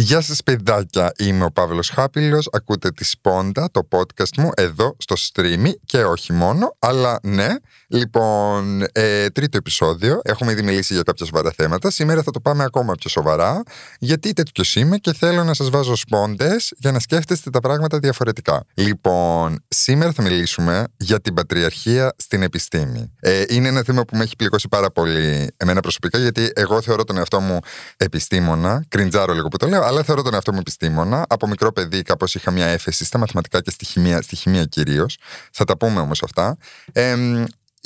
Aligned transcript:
Γεια 0.00 0.20
σας 0.20 0.42
παιδάκια, 0.42 1.12
είμαι 1.18 1.44
ο 1.44 1.50
Παύλος 1.50 1.88
Χάπηλος, 1.88 2.48
ακούτε 2.52 2.90
τη 2.90 3.04
Σπόντα, 3.04 3.68
το 3.70 3.88
podcast 3.90 4.36
μου 4.36 4.50
εδώ 4.56 4.96
στο 4.98 5.14
streamy 5.18 5.70
και 5.84 6.04
όχι 6.04 6.32
μόνο, 6.32 6.76
αλλά 6.78 7.18
ναι. 7.22 7.48
Λοιπόν, 7.88 8.86
ε, 8.92 9.28
τρίτο 9.28 9.56
επεισόδιο, 9.56 10.20
έχουμε 10.24 10.52
ήδη 10.52 10.62
μιλήσει 10.62 10.94
για 10.94 11.02
κάποια 11.02 11.26
σοβαρά 11.26 11.52
θέματα, 11.56 11.90
σήμερα 11.90 12.22
θα 12.22 12.30
το 12.30 12.40
πάμε 12.40 12.64
ακόμα 12.64 12.94
πιο 12.94 13.10
σοβαρά, 13.10 13.62
γιατί 13.98 14.32
τέτοιος 14.32 14.76
είμαι 14.76 14.96
και 14.96 15.12
θέλω 15.12 15.44
να 15.44 15.54
σας 15.54 15.70
βάζω 15.70 15.96
σπόντες 15.96 16.72
για 16.76 16.92
να 16.92 16.98
σκέφτεστε 16.98 17.50
τα 17.50 17.60
πράγματα 17.60 17.98
διαφορετικά. 17.98 18.64
Λοιπόν, 18.74 19.64
σήμερα 19.68 20.12
θα 20.12 20.22
μιλήσουμε 20.22 20.84
για 20.96 21.20
την 21.20 21.34
πατριαρχία 21.34 22.14
στην 22.16 22.42
επιστήμη. 22.42 23.12
Ε, 23.20 23.42
είναι 23.48 23.68
ένα 23.68 23.82
θέμα 23.82 24.04
που 24.04 24.16
με 24.16 24.22
έχει 24.22 24.36
πληγώσει 24.36 24.68
πάρα 24.68 24.90
πολύ 24.90 25.50
εμένα 25.56 25.80
προσωπικά, 25.80 26.18
γιατί 26.18 26.50
εγώ 26.54 26.82
θεωρώ 26.82 27.04
τον 27.04 27.16
εαυτό 27.16 27.40
μου 27.40 27.58
επιστήμονα, 27.96 28.84
κριντζάρω 28.88 29.32
λίγο 29.32 29.48
που 29.48 29.56
το 29.56 29.66
λέω, 29.66 29.86
αλλά 29.88 30.02
θεωρώ 30.02 30.22
τον 30.22 30.34
εαυτό 30.34 30.52
μου 30.52 30.58
επιστήμονα. 30.58 31.24
Από 31.28 31.46
μικρό 31.46 31.72
παιδί, 31.72 32.02
κάπως 32.02 32.34
είχα 32.34 32.50
μια 32.50 32.66
έφεση 32.66 33.04
στα 33.04 33.18
μαθηματικά 33.18 33.60
και 33.60 33.70
στη 33.70 33.84
χημεία, 33.84 34.22
στη 34.22 34.36
χημεία 34.36 34.64
κυρίως. 34.64 35.18
Θα 35.52 35.64
τα 35.64 35.76
πούμε 35.76 36.00
όμως 36.00 36.22
αυτά. 36.22 36.56
Ε, 36.92 37.16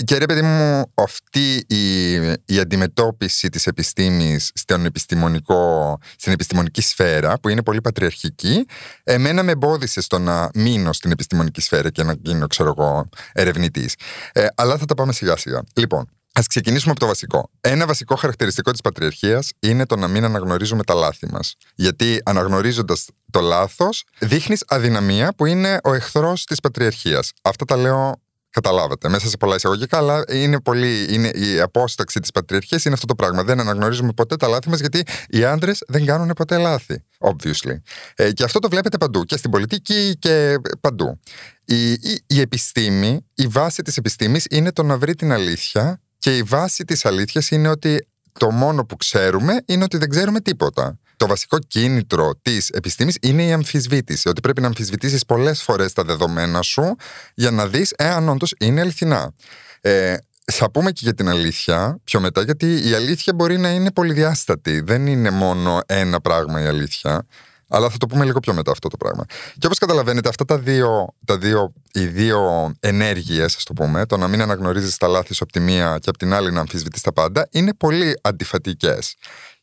και 0.05 0.19
ρε 0.19 0.27
παιδί 0.27 0.43
μου, 0.43 0.93
αυτή 0.95 1.65
η, 1.67 2.13
η 2.45 2.59
αντιμετώπιση 2.61 3.49
της 3.49 3.67
επιστήμης 3.67 4.51
στον 4.55 4.85
επιστημονικό, 4.85 5.99
στην 6.17 6.33
επιστημονική 6.33 6.83
σφαίρα, 6.83 7.39
που 7.39 7.49
είναι 7.49 7.63
πολύ 7.63 7.81
πατριαρχική, 7.81 8.67
εμένα 9.05 9.43
με 9.43 9.53
εμπόδισε 9.53 10.01
στο 10.01 10.19
να 10.19 10.51
μείνω 10.55 10.93
στην 10.93 11.11
επιστημονική 11.11 11.61
σφαίρα 11.61 11.91
και 11.91 12.03
να 12.03 12.15
γίνω, 12.23 12.47
ξέρω 12.47 12.75
εγώ, 12.77 13.09
ερευνητής. 13.33 13.95
Ε, 14.33 14.47
αλλά 14.55 14.77
θα 14.77 14.85
τα 14.85 14.95
πάμε 14.95 15.13
σιγά 15.13 15.37
σιγά. 15.37 15.63
Λοιπόν, 15.75 16.09
Α 16.33 16.43
ξεκινήσουμε 16.49 16.91
από 16.91 17.01
το 17.01 17.07
βασικό. 17.07 17.51
Ένα 17.61 17.87
βασικό 17.87 18.17
χαρακτηριστικό 18.17 18.71
της 18.71 18.81
πατριαρχίας 18.81 19.51
είναι 19.59 19.87
το 19.87 19.97
να 19.97 20.09
μην 20.09 20.25
αναγνωρίζουμε 20.25 20.85
τα 20.85 20.95
λάθη 20.95 21.27
μας. 21.31 21.55
Γιατί 21.75 22.21
αναγνωρίζοντας 22.25 23.07
το 23.31 23.41
λάθος, 23.41 24.05
δείχνεις 24.19 24.65
αδυναμία 24.67 25.33
που 25.37 25.47
είναι 25.47 25.79
ο 25.85 25.95
εχθρός 25.95 26.45
της 26.45 26.61
πατριαρχίας. 26.61 27.33
Αυτά 27.43 27.65
τα 27.65 27.77
λέω 27.77 28.21
Καταλάβατε, 28.53 29.09
μέσα 29.09 29.29
σε 29.29 29.37
πολλά 29.37 29.55
εισαγωγικά, 29.55 29.97
αλλά 29.97 30.25
είναι 30.29 30.61
πολύ, 30.61 31.15
είναι, 31.15 31.29
η 31.29 31.61
απόσταξη 31.61 32.21
της 32.21 32.31
πατριαρχίας 32.31 32.85
είναι 32.85 32.95
αυτό 32.95 33.07
το 33.07 33.15
πράγμα. 33.15 33.43
Δεν 33.43 33.61
αναγνωρίζουμε 33.61 34.13
ποτέ 34.13 34.37
τα 34.37 34.49
λάθη 34.49 34.69
μας, 34.69 34.81
γιατί 34.81 35.03
οι 35.29 35.45
άντρες 35.45 35.83
δεν 35.89 36.05
κάνουν 36.05 36.31
ποτέ 36.37 36.59
λάθη. 36.59 37.05
Obviously. 37.19 37.77
Ε, 38.15 38.33
και 38.33 38.45
αυτό 38.45 38.59
το 38.59 38.69
βλέπετε 38.69 38.99
παντού, 38.99 39.25
και 39.25 39.37
στην 39.37 39.51
πολιτική 39.51 40.17
και 40.19 40.57
παντού. 40.81 41.21
Η, 41.65 41.93
η, 41.93 42.25
η 42.27 42.41
επιστήμη, 42.41 43.27
η 43.35 43.47
βάση 43.47 43.83
της 43.83 43.97
επιστήμης 43.97 44.47
είναι 44.51 44.73
το 44.73 44.83
να 44.83 44.99
βρει 44.99 45.15
την 45.15 45.33
αλήθεια 45.33 46.01
και 46.23 46.37
η 46.37 46.43
βάση 46.43 46.85
της 46.85 47.05
αλήθειας 47.05 47.51
είναι 47.51 47.69
ότι 47.69 48.07
το 48.39 48.51
μόνο 48.51 48.85
που 48.85 48.97
ξέρουμε 48.97 49.63
είναι 49.67 49.85
ότι 49.85 49.97
δεν 49.97 50.09
ξέρουμε 50.09 50.41
τίποτα. 50.41 50.99
Το 51.17 51.27
βασικό 51.27 51.59
κίνητρο 51.59 52.31
της 52.43 52.69
επιστήμης 52.69 53.17
είναι 53.23 53.45
η 53.45 53.53
αμφισβήτηση. 53.53 54.29
Ότι 54.29 54.41
πρέπει 54.41 54.61
να 54.61 54.67
αμφισβητήσεις 54.67 55.25
πολλές 55.25 55.63
φορές 55.63 55.93
τα 55.93 56.05
δεδομένα 56.05 56.63
σου 56.63 56.97
για 57.35 57.51
να 57.51 57.67
δεις 57.67 57.93
εάν 57.97 58.29
όντως 58.29 58.55
είναι 58.59 58.81
αληθινά. 58.81 59.33
Ε, 59.81 60.17
θα 60.45 60.71
πούμε 60.71 60.91
και 60.91 61.01
για 61.03 61.15
την 61.15 61.29
αλήθεια 61.29 61.99
πιο 62.05 62.21
μετά, 62.21 62.43
γιατί 62.43 62.89
η 62.89 62.95
αλήθεια 62.95 63.35
μπορεί 63.35 63.59
να 63.59 63.71
είναι 63.71 63.93
πολυδιάστατη. 63.93 64.81
Δεν 64.81 65.07
είναι 65.07 65.31
μόνο 65.31 65.81
ένα 65.87 66.21
πράγμα 66.21 66.63
η 66.63 66.67
αλήθεια. 66.67 67.27
Αλλά 67.75 67.91
θα 67.91 67.97
το 67.97 68.07
πούμε 68.07 68.25
λίγο 68.25 68.41
πιο 68.41 68.53
μετά 68.55 68.71
αυτό 68.71 68.89
το 68.89 68.97
πράγμα. 68.97 69.25
Και 69.59 69.67
όπως 69.67 69.79
καταλαβαίνετε, 69.79 70.29
αυτά 70.29 70.45
τα 70.45 70.59
δύο, 70.59 71.15
τα 71.25 71.39
δύο, 71.39 71.73
οι 71.93 72.07
δύο 72.07 72.73
ενέργειες, 72.81 73.57
ας 73.57 73.65
το 73.65 73.73
πούμε, 73.73 74.07
το 74.07 74.17
να 74.17 74.29
μην 74.29 74.41
αναγνωρίζεις 74.43 74.97
τα 74.97 75.09
λάθη 75.09 75.35
σου 75.35 75.45
από 75.45 75.53
τη 75.53 75.61
μία 75.61 75.99
και 76.01 76.09
από 76.09 76.19
την 76.19 76.33
άλλη 76.33 76.53
να 76.53 76.61
αμφισβητείς 76.61 77.03
τα 77.03 77.13
πάντα, 77.13 77.49
είναι 77.51 77.75
πολύ 77.75 78.19
αντιφατικές. 78.23 79.17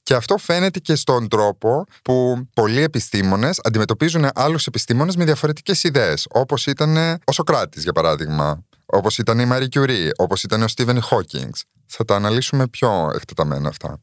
Και 0.04 0.14
αυτό 0.16 0.38
φαίνεται 0.38 0.80
και 0.80 0.96
στον 0.96 1.28
τρόπο 1.28 1.84
που 2.02 2.48
πολλοί 2.54 2.82
επιστήμονες 2.82 3.60
αντιμετωπίζουν 3.64 4.30
άλλους 4.36 4.68
επιστήμονες 4.68 5.16
με 5.16 5.26
διαφορετικές 5.26 5.84
ιδέες. 5.84 6.28
Όπως 6.30 6.66
ήταν 6.66 6.98
ο 7.23 7.32
Σοκράτης, 7.32 7.84
για 7.84 7.94
παράδειγμα. 7.94 8.64
Όπως 8.86 9.18
ήταν 9.18 9.40
η 9.40 9.46
Μαρή 9.46 9.68
Κιουρί, 9.68 10.12
όπως 10.18 10.44
ήταν 10.44 10.62
ο 10.62 10.67
Στίβεν 10.67 11.02
Χόκινγκ. 11.02 11.52
Θα 11.92 12.05
τα 12.05 12.16
αναλύσουμε 12.16 12.67
πιο 12.67 13.11
εκτεταμένα 13.16 13.70
αυτά. 13.70 14.00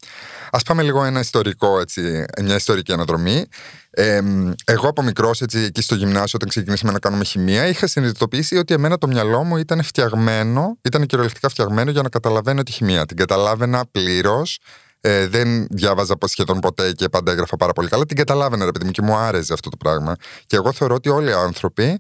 Α 0.51 0.59
πάμε 0.59 0.83
λίγο 0.83 1.05
ένα 1.05 1.21
ιστορικό, 1.21 1.81
έτσι, 1.81 2.25
μια 2.43 2.55
ιστορική 2.55 2.93
αναδρομή. 2.93 3.47
Ε, 3.91 4.21
εγώ 4.65 4.89
από 4.89 5.03
μικρός, 5.03 5.41
εκεί 5.41 5.83
στο 5.83 5.95
γυμνάσιο, 5.95 6.33
όταν 6.35 6.49
ξεκινήσαμε 6.49 6.93
να 6.93 6.99
κάνουμε 6.99 7.25
χημεία, 7.25 7.67
είχα 7.67 7.87
συνειδητοποιήσει 7.87 8.57
ότι 8.57 8.75
εμένα 8.75 8.99
το 8.99 9.07
μυαλό 9.07 9.45
μου 9.45 9.57
ήταν 9.57 9.83
φτιαγμένο, 9.83 10.79
ήταν 10.83 11.07
κυριολεκτικά 11.07 11.49
φτιαγμένο 11.49 11.91
για 11.91 12.03
να 12.03 12.09
καταλαβαίνω 12.09 12.63
τη 12.63 12.73
χημεία. 12.73 13.07
Την 13.07 13.17
καταλάβαινα 13.17 13.85
πλήρως. 13.91 14.59
Ε, 15.01 15.27
δεν 15.27 15.67
διάβαζα 15.67 16.15
σχεδόν 16.25 16.61
ποτέ 16.61 16.93
και 16.93 17.09
πάντα 17.09 17.33
έγραφα 17.33 17.57
πάρα 17.57 17.73
πολύ 17.73 17.89
καλά. 17.89 18.07
Την 18.07 18.17
καταλάβαινα, 18.17 18.65
ρε 18.65 18.73
παιδί 18.73 18.85
μου, 18.85 18.91
και 18.91 19.03
μου 19.03 19.15
άρεσε 19.15 19.53
αυτό 19.53 19.71
το 19.71 19.77
πράγμα. 19.77 20.15
Και 20.47 20.57
εγώ 20.57 20.73
θεωρώ 20.73 20.95
ότι 20.95 21.09
όλοι 21.09 21.29
οι 21.29 21.33
άνθρωποι 21.33 21.99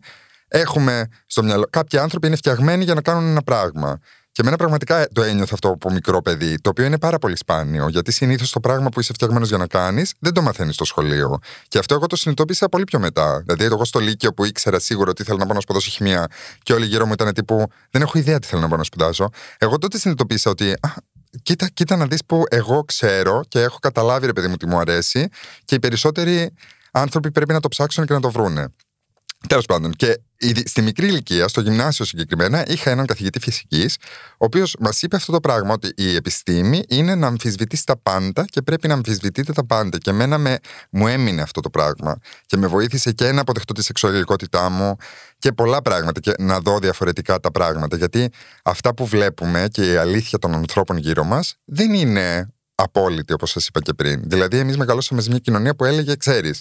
έχουμε 0.49 1.09
στο 1.27 1.43
μυαλό. 1.43 1.67
Κάποιοι 1.71 1.99
άνθρωποι 1.99 2.27
είναι 2.27 2.37
φτιαγμένοι 2.37 2.85
για 2.85 2.95
να 2.95 3.01
κάνουν 3.01 3.29
ένα 3.29 3.43
πράγμα. 3.43 4.01
Και 4.37 4.43
εμένα 4.43 4.57
πραγματικά 4.57 5.09
το 5.13 5.23
ένιωθα 5.23 5.55
αυτό 5.55 5.69
από 5.69 5.91
μικρό 5.91 6.23
παιδί, 6.23 6.59
το 6.61 6.71
οποίο 6.71 6.85
είναι 6.85 6.99
πάρα 6.99 7.19
πολύ 7.19 7.37
σπάνιο, 7.37 7.89
γιατί 7.89 8.13
συνήθως 8.13 8.51
το 8.51 8.61
πράγμα 8.61 8.89
που 8.89 9.01
είσαι 9.01 9.13
φτιαγμένος 9.13 9.49
για 9.49 9.57
να 9.57 9.67
κάνεις 9.67 10.15
δεν 10.19 10.33
το 10.33 10.43
μαθαίνεις 10.43 10.75
στο 10.75 10.85
σχολείο. 10.85 11.39
Και 11.69 11.79
αυτό 11.79 11.95
εγώ 11.95 12.07
το 12.07 12.17
συνειδητοποίησα 12.17 12.69
πολύ 12.69 12.85
πιο 12.85 12.99
μετά. 12.99 13.43
Δηλαδή, 13.47 13.65
εγώ 13.65 13.85
στο 13.85 13.99
Λύκειο 13.99 14.33
που 14.33 14.45
ήξερα 14.45 14.79
σίγουρα 14.79 15.11
ότι 15.11 15.23
ήθελα 15.23 15.39
να 15.39 15.45
πάω 15.45 15.55
να 15.55 15.61
σπουδάσω 15.61 15.91
χημεία 15.91 16.27
και 16.63 16.73
όλοι 16.73 16.87
γύρω 16.87 17.07
μου 17.07 17.13
ήταν 17.13 17.33
τύπου 17.33 17.71
Δεν 17.91 18.03
έχω 18.03 18.19
ιδέα 18.19 18.39
τι 18.39 18.47
θέλω 18.47 18.61
να 18.61 18.69
πάω 18.69 18.79
να 18.79 18.85
σπουδάσω. 18.85 19.29
Εγώ 19.59 19.79
τότε 19.79 19.99
συνειδητοποίησα 19.99 20.51
ότι 20.51 20.71
α, 20.71 20.89
κοίτα, 21.43 21.69
κοίτα 21.69 21.97
να 21.97 22.07
δεις 22.07 22.25
που 22.25 22.43
εγώ 22.49 22.85
ξέρω 22.85 23.41
και 23.49 23.61
έχω 23.61 23.79
καταλάβει, 23.79 24.27
ρε 24.27 24.33
παιδί 24.33 24.49
μου, 24.49 24.57
τι 24.57 24.67
μου 24.67 24.79
αρέσει, 24.79 25.29
και 25.65 25.75
οι 25.75 25.79
περισσότεροι 25.79 26.53
άνθρωποι 26.91 27.31
πρέπει 27.31 27.53
να 27.53 27.61
το 27.61 27.69
ψάξουν 27.69 28.07
και 28.07 28.13
να 28.13 28.21
το 28.21 28.31
βρούνε. 28.31 28.67
Τέλος 29.49 29.65
πάντων, 29.65 29.93
και 29.93 30.21
στη 30.65 30.83
μικρή 30.83 31.07
ηλικία, 31.07 31.49
στο 31.49 31.61
γυμνάσιο 31.61 32.05
συγκεκριμένα, 32.05 32.65
είχα 32.69 32.91
έναν 32.91 33.07
καθηγητή 33.07 33.39
φυσικής, 33.39 33.97
ο 34.31 34.45
οποίος 34.45 34.77
μας 34.81 35.03
είπε 35.03 35.17
αυτό 35.17 35.33
το 35.33 35.41
πράγμα, 35.41 35.73
ότι 35.73 35.93
η 35.97 36.15
επιστήμη 36.15 36.83
είναι 36.89 37.15
να 37.15 37.27
αμφισβητείς 37.27 37.85
τα 37.85 37.97
πάντα 37.97 38.45
και 38.45 38.63
πρέπει 38.63 38.89
να 38.89 38.95
αμφισβητείτε 38.95 39.53
τα 39.53 39.67
πάντα. 39.67 39.99
Και 39.99 40.11
εμένα 40.11 40.39
με, 40.39 40.59
μου 40.91 41.07
έμεινε 41.07 41.43
αυτό 41.43 41.61
το 41.61 41.71
πράγμα. 41.71 42.19
Και 42.47 42.57
με 42.57 42.67
βοήθησε 42.67 43.13
και 43.13 43.33
να 43.33 43.41
αποδεχτώ 43.41 43.73
τη 43.73 43.83
σεξουαλικότητά 43.83 44.69
μου 44.69 44.97
και 45.39 45.53
πολλά 45.53 45.83
πράγματα 45.83 46.21
και 46.21 46.33
να 46.39 46.61
δω 46.61 46.79
διαφορετικά 46.79 47.41
τα 47.41 47.51
πράγματα. 47.51 47.97
Γιατί 47.97 48.31
αυτά 48.63 48.95
που 48.95 49.07
βλέπουμε 49.07 49.67
και 49.71 49.93
η 49.93 49.97
αλήθεια 49.97 50.39
των 50.39 50.55
ανθρώπων 50.55 50.97
γύρω 50.97 51.25
μας 51.25 51.55
δεν 51.65 51.95
είναι 51.95 52.49
απόλυτη, 52.75 53.33
όπως 53.33 53.51
σας 53.51 53.67
είπα 53.67 53.81
και 53.81 53.93
πριν. 53.93 54.23
Δηλαδή, 54.25 54.59
εμείς 54.59 54.77
μεγαλώσαμε 54.77 55.21
σε 55.21 55.31
μια 55.31 55.39
κοινωνία 55.39 55.75
που 55.75 55.85
έλεγε, 55.85 56.17
ξέρεις, 56.17 56.61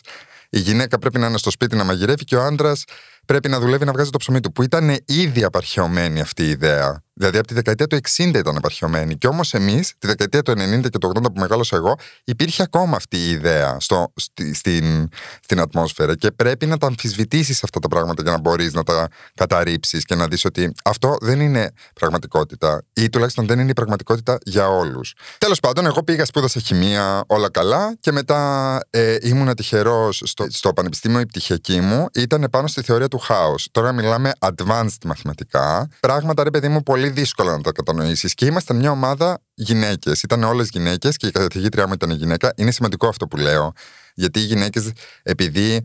η 0.56 0.60
γυναίκα 0.60 1.00
πρέπει 1.00 1.20
να 1.20 1.28
είναι 1.28 1.38
στο 1.38 1.52
σπίτι 1.52 1.76
να 1.76 1.84
μαγειρεύει 1.84 2.24
και 2.24 2.36
ο 2.36 2.44
άντρας 2.44 2.84
πρέπει 3.26 3.50
να 3.50 3.60
δουλεύει 3.60 3.86
να 3.86 3.92
βγάζει 3.92 4.10
το 4.10 4.18
ψωμί 4.18 4.40
του. 4.40 4.52
Που 4.52 4.64
ήταν 4.64 4.98
ήδη 5.06 5.44
απαρχαιωμένη 5.44 6.22
αυτή 6.22 6.44
η 6.44 6.50
ιδέα. 6.50 7.05
Δηλαδή 7.18 7.38
από 7.38 7.48
τη 7.48 7.54
δεκαετία 7.54 7.88
του 7.88 7.98
60 8.18 8.34
ήταν 8.36 8.58
απαρχαιωμένη. 8.58 9.16
Και 9.16 9.28
όμως 9.28 9.54
εμείς, 9.54 9.94
τη 9.98 10.08
δεκαετία 10.08 10.42
του 10.42 10.52
90 10.52 10.90
και 10.90 10.98
του 10.98 11.12
80 11.16 11.22
που 11.22 11.40
μεγάλωσα 11.40 11.76
εγώ, 11.76 11.96
υπήρχε 12.24 12.62
ακόμα 12.62 12.96
αυτή 12.96 13.18
η 13.18 13.30
ιδέα 13.30 13.78
στο, 13.80 14.14
στη, 14.16 14.54
στην, 14.54 15.10
στην 15.44 15.60
ατμόσφαιρα. 15.60 16.16
Και 16.16 16.32
πρέπει 16.32 16.66
να 16.66 16.78
τα 16.78 16.88
αμφισβητήσεις 16.88 17.64
αυτά 17.64 17.80
τα 17.80 17.88
πράγματα 17.88 18.22
για 18.22 18.32
να 18.32 18.40
μπορείς 18.40 18.74
να 18.74 18.84
τα 18.84 19.08
καταρρύψεις 19.36 20.06
και 20.06 20.16
να 20.16 20.28
δεις 20.28 20.46
ότι 20.46 20.72
αυτό 20.84 21.18
δεν 21.22 21.40
είναι 21.40 21.72
πραγματικότητα. 21.94 22.84
Ή 22.94 23.10
τουλάχιστον 23.10 23.46
δεν 23.46 23.60
είναι 23.60 23.70
η 23.70 23.74
πραγματικότητα 23.74 24.38
για 24.44 24.68
όλους. 24.68 25.14
Τέλος 25.38 25.60
πάντων, 25.60 25.86
εγώ 25.86 26.04
πήγα 26.04 26.26
σπούδασα 26.26 26.60
χημεία, 26.60 27.24
όλα 27.28 27.50
καλά. 27.50 27.96
Και 28.00 28.12
μετά 28.12 28.80
ε, 28.90 29.18
ήμουν 29.22 29.56
τυχερός 29.56 30.22
στο, 30.26 30.46
στο 30.50 30.74
πανεπιστήμιο, 30.74 31.20
η 31.20 31.26
πτυχιακή 31.26 31.82
μου 31.82 32.06
ήταν 32.14 32.48
πάνω 32.52 32.68
στη 32.68 32.82
θεωρία 32.82 33.08
του 33.08 33.18
χάου. 33.18 33.56
Τώρα 33.72 33.92
μιλάμε 33.92 34.32
advanced 34.40 34.98
μαθηματικά. 35.06 35.88
Πράγματα, 36.00 36.44
ρε 36.44 36.50
παιδί 36.50 36.68
μου, 36.68 36.84
πολύ 36.84 37.05
πολύ 37.06 37.20
δύσκολο 37.20 37.52
να 37.52 37.62
τα 37.62 37.72
κατανοήσεις. 37.72 38.34
Και 38.34 38.46
ήμασταν 38.46 38.78
μια 38.78 38.92
ομάδα 38.92 39.42
γυναίκες. 39.54 40.22
Ήταν 40.22 40.44
όλες 40.44 40.70
γυναίκες 40.72 41.18
και 41.18 41.28
η 41.28 41.32
καθηγήτριά 41.32 41.88
μου 41.88 41.94
ήταν 41.94 42.10
γυναίκα. 42.12 42.54
Είναι 42.56 42.72
σημαντικό 42.72 43.08
αυτό 43.08 43.28
που 43.28 43.38
λέω. 43.38 43.74
Γιατί 44.14 44.40
οι 44.40 44.44
γυναίκες, 44.44 44.92
επειδή 45.24 45.82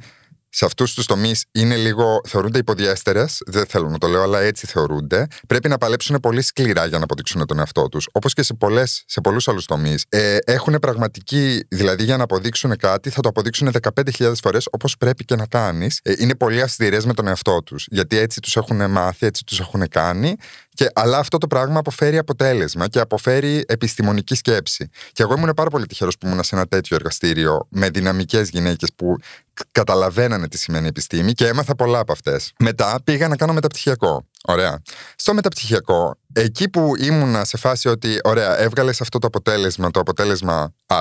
σε 0.51 0.65
αυτούς 0.65 0.95
τους 0.95 1.07
τομείς 1.07 1.45
είναι 1.53 1.77
λίγο. 1.77 2.21
θεωρούνται 2.27 2.59
υποδιέστερες. 2.59 3.43
Δεν 3.47 3.67
θέλω 3.67 3.89
να 3.89 3.99
το 3.99 4.07
λέω, 4.09 4.23
αλλά 4.23 4.41
έτσι 4.41 4.67
θεωρούνται. 4.67 5.27
Πρέπει 5.47 5.69
να 5.69 5.79
παλέψουν 5.79 6.21
πολύ 6.21 6.43
σκληρά 6.43 6.87
για 6.87 6.99
να 6.99 7.05
αποδείξουν 7.05 7.47
τον 7.47 7.59
εαυτό 7.59 7.89
τους. 7.89 8.09
Όπως 8.13 8.35
και 8.35 8.43
σε, 8.43 8.55
πολλές, 8.55 9.03
σε 9.07 9.21
πολλούς 9.21 9.49
άλλους 9.49 9.67
τομείς. 9.67 10.05
Ε, 10.09 10.37
έχουν 10.45 10.79
πραγματική. 10.81 11.67
Δηλαδή, 11.69 12.05
για 12.05 12.17
να 12.17 12.23
αποδείξουν 12.23 12.77
κάτι, 12.77 13.11
θα 13.11 13.21
το 13.21 13.29
αποδείξουν 13.29 13.71
15.000 14.19 14.33
φορές 14.43 14.69
όπως 14.71 14.97
πρέπει 14.97 15.25
και 15.25 15.37
να 15.37 15.47
κάνεις. 15.47 16.01
Ε, 16.03 16.13
είναι 16.19 16.35
πολύ 16.35 16.63
αυστηρές 16.63 17.05
με 17.05 17.15
τον 17.15 17.27
εαυτό 17.27 17.63
τους. 17.63 17.87
Γιατί 17.91 18.19
έτσι 18.19 18.41
τους 18.41 18.57
έχουν 18.57 18.91
μάθει, 18.91 19.27
έτσι 19.27 19.45
τους 19.45 19.61
έχουν 19.61 19.89
κάνει. 19.89 20.37
Και, 20.75 20.87
αλλά 20.95 21.19
αυτό 21.19 21.39
το 21.39 21.47
πράγμα 21.47 21.79
αποφέρει 21.79 22.19
αποτέλεσμα 22.19 22.89
και 22.89 23.01
αποφέρει 23.01 23.65
επιστημονική 23.69 24.35
σκέψη. 24.35 24.89
Και 25.13 25.23
εγώ 25.23 25.35
ήμουν 25.37 25.53
πάρα 25.57 25.71
πολύ 25.71 25.87
τυχερός 25.87 26.19
που 26.19 26.27
ήμουν 26.27 26.43
σε 26.43 26.55
ένα 26.55 26.67
τέτοιο 26.67 26.97
εργαστήριο 26.97 27.67
με 27.71 27.91
δυναμικές 27.91 28.49
γυναίκες 28.49 28.89
που 28.97 29.17
καταλαβαίνανε 29.73 30.49
τι 30.49 30.59
σημαίνει 30.59 30.87
επιστήμη 30.87 31.33
και 31.33 31.47
έμαθα 31.47 31.75
πολλά 31.75 31.99
από 31.99 32.13
αυτές. 32.13 32.53
Μετά 32.59 33.01
πήγα 33.05 33.29
να 33.29 33.37
κάνω 33.37 33.53
μεταπτυχιακό. 33.53 34.27
Ωραία. 34.45 34.83
Στο 35.17 35.35
μεταπτυχιακό, 35.35 36.19
εκεί 36.33 36.69
που 36.69 36.93
ήμουνα 36.99 37.45
σε 37.45 37.57
φάση 37.57 37.89
ότι, 37.89 38.19
ωραία, 38.25 38.59
έβγαλες 38.59 39.01
αυτό 39.01 39.19
το 39.19 39.27
αποτέλεσμα, 39.27 39.91
το 39.91 40.01
αποτέλεσμα 40.01 40.75
Α, 40.87 40.99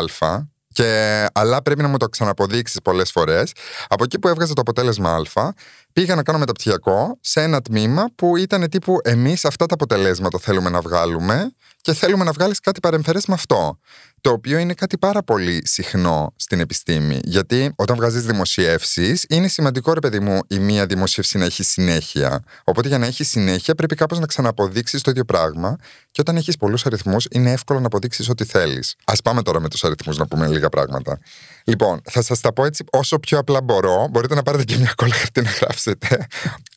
Και, 0.73 1.25
αλλά 1.33 1.61
πρέπει 1.61 1.81
να 1.81 1.87
μου 1.87 1.97
το 1.97 2.09
ξαναποδείξεις 2.09 2.81
πολλές 2.81 3.11
φορές. 3.11 3.51
Από 3.87 4.03
εκεί 4.03 4.19
που 4.19 4.27
έβγαζε 4.27 4.53
το 4.53 4.61
αποτέλεσμα 4.61 5.15
Α, 5.15 5.49
πήγα 5.93 6.15
να 6.15 6.23
κάνω 6.23 6.39
μεταπτυχιακό 6.39 7.17
σε 7.21 7.41
ένα 7.41 7.61
τμήμα 7.61 8.05
που 8.15 8.37
ήταν 8.37 8.69
τύπου 8.69 8.97
εμείς 9.03 9.45
αυτά 9.45 9.65
τα 9.65 9.73
αποτελέσματα 9.73 10.39
θέλουμε 10.39 10.69
να 10.69 10.81
βγάλουμε 10.81 11.53
και 11.81 11.93
θέλουμε 11.93 12.23
να 12.23 12.31
βγάλεις 12.31 12.59
κάτι 12.59 12.79
παρεμφερές 12.79 13.25
με 13.25 13.33
αυτό. 13.33 13.79
Το 14.21 14.29
οποίο 14.31 14.57
είναι 14.57 14.73
κάτι 14.73 14.97
πάρα 14.97 15.23
πολύ 15.23 15.61
συχνό 15.65 16.33
στην 16.35 16.59
επιστήμη. 16.59 17.19
Γιατί 17.23 17.73
όταν 17.75 17.95
βγάζεις 17.95 18.23
δημοσιεύσεις, 18.23 19.25
είναι 19.29 19.47
σημαντικό, 19.47 19.93
ρε 19.93 19.99
παιδί 19.99 20.19
μου, 20.19 20.39
η 20.47 20.59
μία 20.59 20.85
δημοσίευση 20.85 21.37
να 21.37 21.45
έχει 21.45 21.63
συνέχεια. 21.63 22.43
Οπότε 22.63 22.87
για 22.87 22.97
να 22.97 23.05
έχει 23.05 23.23
συνέχεια, 23.23 23.75
πρέπει 23.75 23.95
κάπως 23.95 24.19
να 24.19 24.25
ξαναποδείξεις 24.25 25.01
το 25.01 25.11
ίδιο 25.11 25.25
πράγμα. 25.25 25.75
Και 26.11 26.21
όταν 26.21 26.35
έχεις 26.35 26.57
πολλούς 26.57 26.85
αριθμούς, 26.85 27.27
είναι 27.31 27.51
εύκολο 27.51 27.79
να 27.79 27.85
αποδείξεις 27.85 28.29
ό,τι 28.29 28.45
θέλεις. 28.45 28.95
Α 29.05 29.13
πάμε 29.13 29.41
τώρα 29.41 29.59
με 29.59 29.69
τους 29.69 29.83
αριθμούς 29.83 30.17
να 30.17 30.27
πούμε 30.27 30.47
λίγα 30.47 30.69
πράγματα. 30.69 31.19
Λοιπόν, 31.63 32.01
θα 32.03 32.21
σας 32.21 32.39
τα 32.39 32.53
πω 32.53 32.65
έτσι 32.65 32.83
όσο 32.91 33.19
πιο 33.19 33.37
απλά 33.37 33.61
μπορώ. 33.61 34.07
Μπορείτε 34.11 34.35
να 34.35 34.43
πάρετε 34.43 34.63
και 34.63 34.77
μια 34.77 34.93
κόλλα 34.95 35.13
χαρτί 35.13 35.41
να 35.41 35.49
γράψετε. 35.49 36.27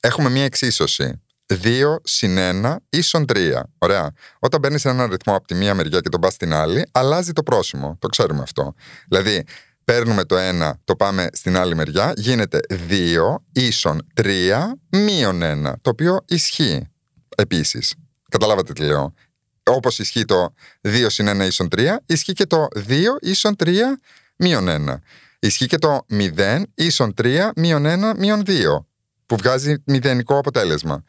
Έχουμε 0.00 0.30
μια 0.30 0.44
εξίσωση. 0.44 1.20
2 1.62 1.96
συν 2.02 2.36
1 2.38 2.76
ίσον 2.88 3.24
3. 3.32 3.60
Ωραία. 3.78 4.12
Όταν 4.38 4.60
παίρνεις 4.60 4.84
έναν 4.84 5.00
αριθμό 5.00 5.36
από 5.36 5.46
τη 5.46 5.54
μία 5.54 5.74
μεριά 5.74 6.00
και 6.00 6.08
τον 6.08 6.20
πας 6.20 6.32
στην 6.32 6.52
άλλη, 6.52 6.86
αλλάζει 6.92 7.32
το 7.32 7.42
πρόσημο. 7.42 7.96
Το 7.98 8.08
ξέρουμε 8.08 8.42
αυτό. 8.42 8.74
Δηλαδή, 9.08 9.44
παίρνουμε 9.84 10.24
το 10.24 10.36
1, 10.36 10.72
το 10.84 10.96
πάμε 10.96 11.28
στην 11.32 11.56
άλλη 11.56 11.74
μεριά, 11.74 12.12
γίνεται 12.16 12.60
2 12.88 13.42
ίσον 13.52 14.06
3 14.14 14.72
μείον 14.88 15.42
1. 15.42 15.72
Το 15.80 15.90
οποίο 15.90 16.24
ισχύει 16.28 16.90
επίσης. 17.36 17.94
Καταλάβατε 18.28 18.72
τι 18.72 18.82
λέω. 18.82 19.14
Όπως 19.62 19.98
ισχύει 19.98 20.24
το 20.24 20.54
2 20.80 21.06
συν 21.08 21.28
1 21.28 21.46
ίσον 21.46 21.68
3, 21.76 21.96
ισχύει 22.06 22.32
και 22.32 22.46
το 22.46 22.66
2 22.88 23.18
ίσον 23.20 23.56
3 23.56 23.98
μείον 24.36 24.68
1. 24.68 25.00
Ισχύει 25.38 25.66
και 25.66 25.78
το 25.78 26.06
0 26.10 26.62
ίσον 26.74 27.14
3 27.22 27.50
μείον 27.56 27.86
1 27.86 28.14
μείον 28.16 28.42
2, 28.46 28.86
που 29.26 29.36
βγάζει 29.36 29.74
μηδενικό 29.86 30.38
αποτέλεσμα. 30.38 31.04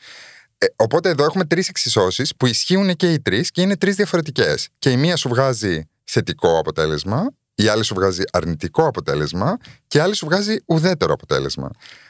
Ε, 0.64 0.66
οπότε 0.76 1.10
εδώ 1.10 1.24
έχουμε 1.24 1.46
τρεις 1.46 1.70
εξισώσεις 1.70 2.36
που 2.36 2.46
ισχύουν 2.46 2.96
και 2.96 3.14
οι 3.14 3.22
τρεις 3.22 3.52
και 3.52 3.62
είναι 3.62 3.78
τρεις 3.78 3.96
διαφορετικές. 3.96 4.70
Και 4.80 4.90
η 4.90 4.98
μία 4.98 5.16
σου 5.16 5.30
βγάζει 5.30 5.90
θετικό 6.04 6.58
αποτέλεσμα, 6.58 7.28
η 7.56 7.68
άλλη 7.68 7.84
σου 7.84 7.94
βγάζει 7.94 8.24
αρνητικό 8.32 8.88
αποτέλεσμα 8.88 9.58
και 9.88 9.98
η 9.98 10.02
άλλη 10.02 10.16
σου 10.16 10.26
βγάζει 10.26 10.56
ουδέτερο 10.66 11.14
αποτέλεσμα. 11.14 11.70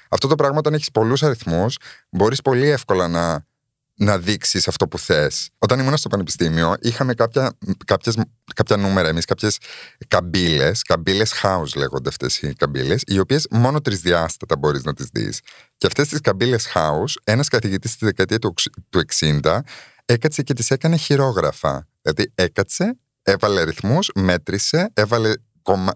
Αυτό 0.10 0.28
το 0.28 0.36
πράγμα, 0.36 0.58
όταν 0.58 0.74
έχεις 0.74 0.92
πολλούς 0.92 1.24
αριθμούς, 1.24 1.78
μπορείς 2.10 2.42
πολύ 2.42 2.68
εύκολα 2.70 3.08
να 3.08 3.46
να 3.96 4.18
δείξεις 4.18 4.68
αυτό 4.68 4.88
που 4.88 5.00
θες. 5.00 5.50
Όταν 5.58 5.80
ήμουν 5.80 5.98
στο 5.98 6.10
πανεπιστήμιο, 6.10 6.76
είχαμε 6.82 7.14
κάποια, 7.14 7.58
κάποιες, 7.86 8.16
κάποια 8.56 8.78
νούμερα 8.78 9.08
εμείς, 9.08 9.26
κάποιες 9.26 9.58
καμπύλες, 10.08 10.82
καμπύλες 10.82 11.34
house 11.44 11.76
λέγονται 11.76 12.10
αυτές 12.10 12.42
οι 12.42 12.54
καμπύλες, 12.54 13.02
οι 13.06 13.20
οποίες 13.20 13.48
μόνο 13.52 13.82
τρισδιάστατα 13.82 14.58
μπορείς 14.58 14.84
να 14.84 14.94
τις 14.94 15.10
δεις. 15.12 15.40
Και 15.78 15.88
αυτές 15.88 16.08
τις 16.08 16.22
καμπύλες 16.22 16.72
house, 16.74 17.14
ένας 17.24 17.48
καθηγητής 17.48 17.92
στη 17.92 18.06
δεκαετία 18.06 18.40
του, 18.40 18.54
του 18.90 19.00
60 19.00 19.60
έκατσε 20.06 20.42
και 20.42 20.54
τις 20.54 20.72
έκανε 20.72 20.96
χειρόγραφα. 20.96 21.88
Δηλαδή 22.02 22.32
έκατσε, 22.36 22.98
έβαλε 23.22 23.62
αριθμού, 23.62 24.00
μέτρησε, 24.16 24.90
έβαλε 24.94 25.34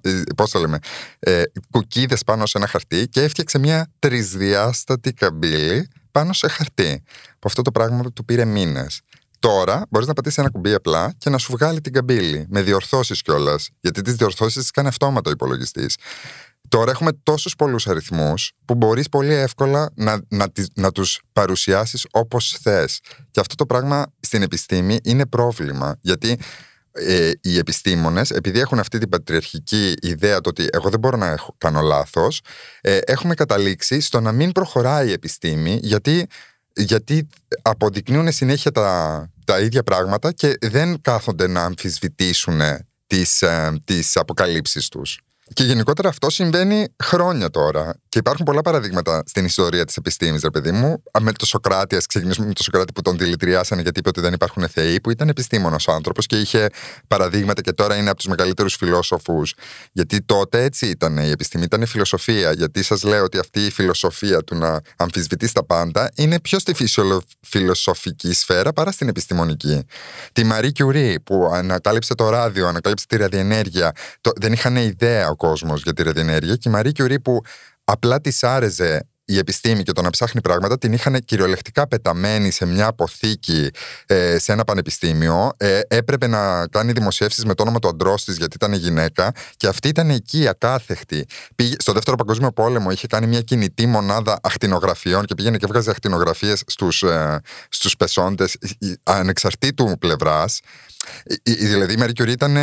ε, 0.02 0.22
πώς 0.36 0.52
το 0.52 0.60
λέμε, 0.60 0.80
ε, 1.20 1.44
κουκίδες 1.72 2.24
πάνω 2.24 2.46
σε 2.46 2.58
ένα 2.58 2.68
χαρτί 2.68 3.08
και 3.08 3.22
έφτιαξε 3.22 3.58
μια 3.58 3.92
τρισδιάστατη 4.00 5.14
καμπύλη 5.14 5.88
πάνω 6.18 6.34
σε 6.34 6.48
χαρτί. 6.48 7.04
Που 7.32 7.46
αυτό 7.46 7.62
το 7.62 7.72
πράγμα 7.72 8.12
του 8.12 8.26
πήρε 8.26 8.46
μήνες. 8.46 9.02
Τώρα 9.40 9.86
μπορείς 9.90 10.08
να 10.08 10.14
πατήσεις 10.14 10.38
ένα 10.38 10.50
κουμπί 10.50 10.74
απλά 10.74 11.14
και 11.18 11.30
να 11.30 11.38
σου 11.38 11.52
βγάλει 11.52 11.82
την 11.82 11.94
καμπύλη 11.94 12.46
με 12.50 12.62
διορθώσεις 12.62 13.22
κιόλας. 13.22 13.70
Γιατί 13.80 14.02
τις 14.02 14.16
διορθώσεις 14.16 14.62
τις 14.62 14.72
κάνει 14.72 14.88
αυτόματα 14.88 15.30
ο 15.30 15.32
υπολογιστής. 15.32 15.98
Τώρα 16.68 16.92
έχουμε 16.92 17.12
τόσους 17.24 17.56
πολλούς 17.56 17.88
αριθμούς 17.88 18.52
που 18.66 18.76
μπορείς 18.76 19.10
πολύ 19.10 19.34
εύκολα 19.34 19.90
να, 19.96 20.20
να, 20.30 20.46
να 20.74 20.92
τους 20.92 21.22
παρουσιάσεις 21.34 22.06
όπως 22.12 22.58
θες. 22.62 23.00
Και 23.32 23.40
αυτό 23.40 23.56
το 23.56 23.66
πράγμα 23.66 24.06
στην 24.20 24.42
επιστήμη 24.42 25.00
είναι 25.04 25.26
πρόβλημα. 25.26 25.98
Γιατί 26.02 26.40
ε, 27.00 27.32
οι 27.42 27.58
επιστήμονες, 27.58 28.32
επειδή 28.32 28.60
έχουν 28.60 28.80
αυτή 28.80 28.98
την 28.98 29.10
πατριαρχική 29.10 29.94
ιδέα 30.02 30.42
το 30.42 30.50
ότι 30.50 30.68
εγώ 30.72 30.90
δεν 30.90 31.00
μπορώ 31.00 31.18
να 31.18 31.28
έχω, 31.28 31.56
κάνω 31.58 31.82
λάθος, 31.82 32.42
ε, 32.82 32.98
έχουμε 33.06 33.34
καταλήξει 33.34 34.00
στο 34.00 34.20
να 34.20 34.32
μην 34.32 34.52
προχωράει 34.52 35.08
η 35.08 35.12
επιστήμη 35.12 35.80
γιατί, 35.82 36.28
γιατί 36.76 37.28
αποδεικνύουν 37.62 38.32
συνέχεια 38.32 38.72
τα, 38.72 39.30
τα 39.46 39.60
ίδια 39.60 39.84
πράγματα 39.84 40.32
και 40.32 40.54
δεν 40.62 41.02
κάθονται 41.02 41.48
να 41.48 41.64
αμφισβητήσουν 41.64 42.62
τις, 43.08 43.42
ε, 43.42 43.82
τις 43.86 44.18
αποκαλύψεις 44.18 44.88
τους. 44.88 45.20
Και 45.54 45.64
γενικότερα 45.64 46.10
αυτό 46.10 46.30
συμβαίνει 46.30 46.88
χρόνια 47.04 47.50
τώρα. 47.50 47.96
Και 48.10 48.20
υπάρχουν 48.20 48.46
πολλά 48.46 48.62
παραδείγματα 48.62 49.24
στην 49.26 49.46
ιστορία 49.46 49.86
της 49.86 49.96
επιστήμης, 49.96 50.42
ρε 50.42 50.50
παιδί 50.50 50.72
μου. 50.72 51.04
Με 51.20 51.32
το 51.32 51.46
Σοκράτη, 51.46 51.96
ας 51.96 52.06
ξεκινήσουμε 52.06 52.48
με 52.48 52.54
το 52.54 52.64
Σοκράτη 52.64 52.94
που 52.94 53.02
τον 53.02 53.18
δηλητηριάσανε 53.18 53.82
γιατί 53.82 54.00
είπε 54.00 54.10
ότι 54.10 54.22
δεν 54.22 54.34
υπάρχουν 54.34 54.68
θεοί, 54.68 55.02
που 55.02 55.10
ήταν 55.10 55.30
επιστήμονος 55.30 55.88
άνθρωπος 55.88 56.26
και 56.26 56.40
είχε 56.40 56.68
παραδείγματα 57.08 57.62
και 57.62 57.72
τώρα 57.72 57.96
είναι 57.96 58.10
από 58.10 58.18
τους 58.18 58.28
μεγαλύτερους 58.28 58.76
φιλόσοφους. 58.76 59.54
Γιατί 59.92 60.22
τότε 60.22 60.64
έτσι 60.64 60.86
ήταν 60.88 61.18
η 61.18 61.30
επιστήμη, 61.30 61.64
ήταν 61.64 61.82
η 61.82 61.86
φιλοσοφία. 61.86 62.52
Γιατί 62.52 62.84
σας 62.84 63.04
λέω 63.04 63.24
ότι 63.24 63.40
αυτή 63.40 63.66
η 63.66 63.72
φιλοσοφία 63.72 64.44
του 64.44 64.56
να 64.56 64.82
αμφισβητείς 64.98 65.52
τα 65.52 65.66
πάντα 65.66 66.12
είναι 66.16 66.40
πιο 66.40 66.60
στη 66.60 66.76
φιλοσοφική 67.42 68.34
σφαίρα 68.34 68.74
παρά 68.74 68.92
στην 68.92 69.08
επιστημονική. 69.08 69.86
Τη 70.34 70.44
Μαρή 70.44 70.72
Κιουρί 70.72 71.20
που 71.24 71.50
ανακάλυψε 71.54 72.16
το 72.16 72.30
ράδιο, 72.30 72.68
ανακάλυψε 72.68 73.06
τη 73.08 73.18
ραδιενέργεια, 73.18 73.92
το, 74.22 74.32
δεν 74.36 74.54
είχαν 74.54 74.76
ιδέα 74.76 75.36
κόσμος 75.38 75.82
για 75.84 75.94
τη 75.94 76.04
ραδιενέργεια 76.04 76.56
και 76.56 76.70
η 76.70 76.72
Μαρή 76.72 76.92
Κιουρί 76.92 77.20
που 77.20 77.42
απλά 77.84 78.22
της 78.22 78.44
άρεσε 78.44 79.08
η 79.30 79.38
επιστήμη 79.38 79.84
και 79.84 79.92
το 79.92 80.02
να 80.02 80.10
ψάχνει 80.10 80.42
πράγματα 80.42 80.78
την 80.78 80.94
είχαν 80.94 81.20
κυριολεκτικά 81.26 81.88
πεταμένη 81.88 82.52
σε 82.52 82.66
μια 82.66 82.88
αποθήκη 82.88 83.70
ε, 84.06 84.38
σε 84.40 84.52
ένα 84.52 84.64
πανεπιστήμιο. 84.64 85.52
Ε, 85.58 85.80
έπρεπε 85.88 86.28
να 86.28 86.68
κάνει 86.68 86.92
δημοσιεύσεις 86.92 87.46
με 87.46 87.54
το 87.54 87.64
όνομα 87.64 87.80
του 87.80 87.88
αντρός 87.88 88.24
της, 88.26 88.38
γιατί 88.38 88.56
ήταν 88.56 88.74
γυναίκα, 88.74 89.32
και 89.58 89.68
αυτή 89.68 89.88
ήταν 89.88 90.10
εκεί 90.10 90.48
ακάθεκτη. 90.48 91.26
Πήγε, 91.56 91.76
στο 91.80 91.92
δεύτερο 91.92 92.18
Παγκόσμιο 92.18 92.52
Πόλεμο 92.52 92.92
είχε 92.92 93.08
κάνει 93.08 93.28
μια 93.28 93.42
κινητή 93.42 93.86
μονάδα 93.86 94.40
ακτινογραφιών 94.42 95.26
και 95.26 95.36
πήγαινε 95.36 95.58
και 95.58 95.66
βγάζει 95.68 95.90
ακτινογραφίες 95.90 96.64
στους 96.68 97.04
ε, 97.04 97.42
στους 97.70 97.96
πεσόντες 97.96 98.58
ανεξαρτήτου 99.04 99.98
πλευράς. 100.00 100.60
Δηλαδή 101.44 101.94
η 101.94 101.98
Μαρή 101.98 102.14
ήταν, 102.28 102.58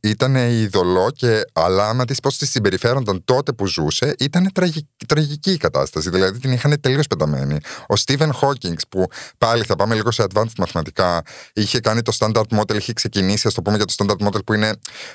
ήταν 0.00 0.34
ειδωλό 0.34 1.10
και 1.14 1.42
αλλά 1.52 1.88
άμα 1.88 2.04
δεις 2.04 2.20
πώς 2.20 2.38
της 2.38 2.50
συμπεριφέρονταν 2.50 3.24
τότε 3.24 3.52
που 3.52 3.66
ζούσε 3.66 4.14
ήταν 4.18 4.50
τραγική, 4.54 4.88
τραγική 5.06 5.52
η 5.52 5.56
κατάσταση. 5.56 6.10
Δηλαδή 6.10 6.38
την 6.38 6.52
είχαν 6.52 6.80
τελείως 6.80 7.06
πεταμένη. 7.06 7.58
Ο 7.86 7.96
Στίβεν 7.96 8.32
Χόκινγκ 8.32 8.76
που 8.88 9.06
πάλι 9.38 9.64
θα 9.64 9.76
πάμε 9.76 9.94
λίγο 9.94 10.10
σε 10.10 10.24
advanced 10.28 10.54
μαθηματικά 10.58 11.22
είχε 11.52 11.80
κάνει 11.80 12.02
το 12.02 12.16
standard 12.18 12.58
model, 12.58 12.74
είχε 12.74 12.92
ξεκινήσει 12.92 13.46
ας 13.46 13.54
το 13.54 13.62
πούμε 13.62 13.76
για 13.76 13.84
το 13.84 13.94
standard 13.96 14.26
model 14.26 14.44
που 14.44 14.52
είναι 14.52 14.72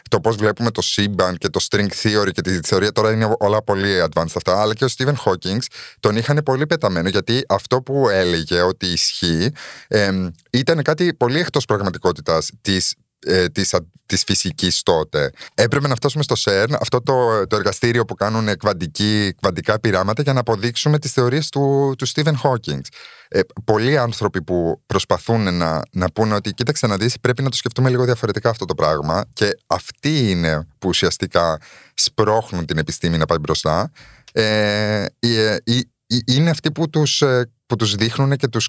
το 0.09 0.19
πώς 0.19 0.35
βλέπουμε 0.35 0.71
το 0.71 0.81
σύμπαν 0.81 1.37
και 1.37 1.49
το 1.49 1.65
string 1.69 1.87
theory 2.03 2.31
και 2.31 2.41
τη 2.41 2.59
θεωρία 2.63 2.91
τώρα 2.91 3.11
είναι 3.11 3.35
όλα 3.39 3.63
πολύ 3.63 4.03
advanced 4.03 4.33
αυτά 4.35 4.61
αλλά 4.61 4.73
και 4.73 4.83
ο 4.83 4.87
Στίβεν 4.87 5.15
Χόκινγκ 5.15 5.61
τον 5.99 6.15
είχαν 6.15 6.41
πολύ 6.45 6.67
πεταμένο 6.67 7.09
γιατί 7.09 7.43
αυτό 7.47 7.81
που 7.81 8.09
έλεγε 8.09 8.61
ότι 8.61 8.85
ισχύει 8.85 9.51
ε, 9.87 10.11
ήταν 10.49 10.81
κάτι 10.81 11.13
πολύ 11.13 11.39
εκτός 11.39 11.65
πραγματικότητας 11.65 12.49
της 12.65 12.95
ε, 13.27 13.47
της, 13.47 13.75
της 14.05 14.23
φυσικής 14.23 14.83
τότε. 14.83 15.31
Έπρεπε 15.55 15.87
να 15.87 15.95
φτάσουμε 15.95 16.23
στο 16.23 16.35
CERN, 16.39 16.73
αυτό 16.79 17.01
το, 17.01 17.47
το 17.47 17.55
εργαστήριο 17.55 18.05
που 18.05 18.15
κάνουν 18.15 18.57
κβαντική, 18.57 19.33
κβαντικά 19.41 19.79
πειράματα 19.79 20.21
για 20.21 20.33
να 20.33 20.39
αποδείξουμε 20.39 20.99
τις 20.99 21.11
θεωρίες 21.11 21.49
του, 21.49 21.93
του 21.97 22.07
Stephen 22.07 22.33
Hawking. 22.43 22.79
Ε, 23.27 23.39
πολλοί 23.63 23.97
άνθρωποι 23.97 24.41
που 24.41 24.81
προσπαθούν 24.85 25.57
να, 25.57 25.81
να 25.91 26.11
πούνε 26.11 26.35
ότι 26.35 26.51
κοίταξε 26.53 26.87
να 26.87 26.97
δεις 26.97 27.19
πρέπει 27.19 27.43
να 27.43 27.49
το 27.49 27.55
σκεφτούμε 27.55 27.89
λίγο 27.89 28.03
διαφορετικά 28.03 28.49
αυτό 28.49 28.65
το 28.65 28.75
πράγμα 28.75 29.25
και 29.33 29.57
αυτοί 29.67 30.29
είναι 30.29 30.67
που 30.77 30.87
ουσιαστικά 30.89 31.61
σπρώχνουν 31.93 32.65
την 32.65 32.77
επιστήμη 32.77 33.17
να 33.17 33.25
πάει 33.25 33.37
μπροστά 33.37 33.91
ε, 34.31 35.05
ε, 35.19 35.55
ε 35.55 35.81
είναι 36.25 36.49
αυτοί 36.49 36.71
που 36.71 36.89
τους, 36.89 37.21
ε, 37.21 37.51
που 37.67 37.75
τους 37.75 37.95
δείχνουν 37.95 38.35
και, 38.35 38.47
τους, 38.47 38.67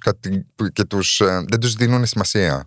και 0.73 0.85
τους, 0.85 1.21
ε, 1.21 1.45
δεν 1.49 1.61
τους 1.61 1.75
δίνουν 1.75 2.07
σημασία. 2.07 2.67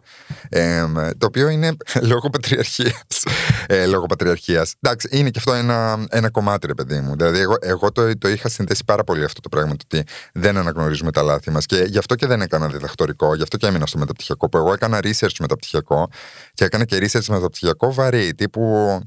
Ε, 0.49 0.85
το 1.17 1.25
οποίο 1.25 1.49
είναι 1.49 1.75
λόγω 2.11 2.29
πατριαρχίας. 2.29 3.23
Ε, 3.67 3.85
λόγω 3.85 4.05
πατριαρχίας. 4.05 4.73
Εντάξει, 4.79 5.07
είναι 5.11 5.29
και 5.29 5.39
αυτό 5.39 5.53
ένα, 5.53 6.05
ένα 6.09 6.29
κομμάτι, 6.29 6.67
ρε 6.67 6.73
παιδί 6.73 6.99
μου. 6.99 7.15
Δηλαδή, 7.15 7.39
εγώ, 7.39 7.55
εγώ 7.59 7.91
το, 7.91 8.17
το 8.17 8.27
είχα 8.27 8.49
συνδέσει 8.49 8.83
πάρα 8.85 9.03
πολύ 9.03 9.23
αυτό 9.23 9.41
το 9.41 9.49
πράγμα, 9.49 9.75
το 9.75 9.83
ότι 9.83 10.03
δεν 10.33 10.57
αναγνωρίζουμε 10.57 11.11
τα 11.11 11.21
λάθη 11.21 11.51
μας. 11.51 11.65
Και 11.65 11.85
γι' 11.87 11.97
αυτό 11.97 12.15
και 12.15 12.27
δεν 12.27 12.41
έκανα 12.41 12.67
διδακτορικό, 12.67 13.35
γι' 13.35 13.43
αυτό 13.43 13.57
και 13.57 13.67
έμεινα 13.67 13.85
στο 13.85 13.97
μεταπτυχιακό. 13.97 14.49
Που 14.49 14.57
εγώ 14.57 14.73
έκανα 14.73 14.99
research 15.01 15.35
μεταπτυχιακό 15.39 16.09
και 16.53 16.63
έκανα 16.63 16.85
και 16.85 16.97
research 16.97 17.25
μεταπτυχιακό 17.27 17.93
βαρύ, 17.93 18.33
τύπου 18.35 19.01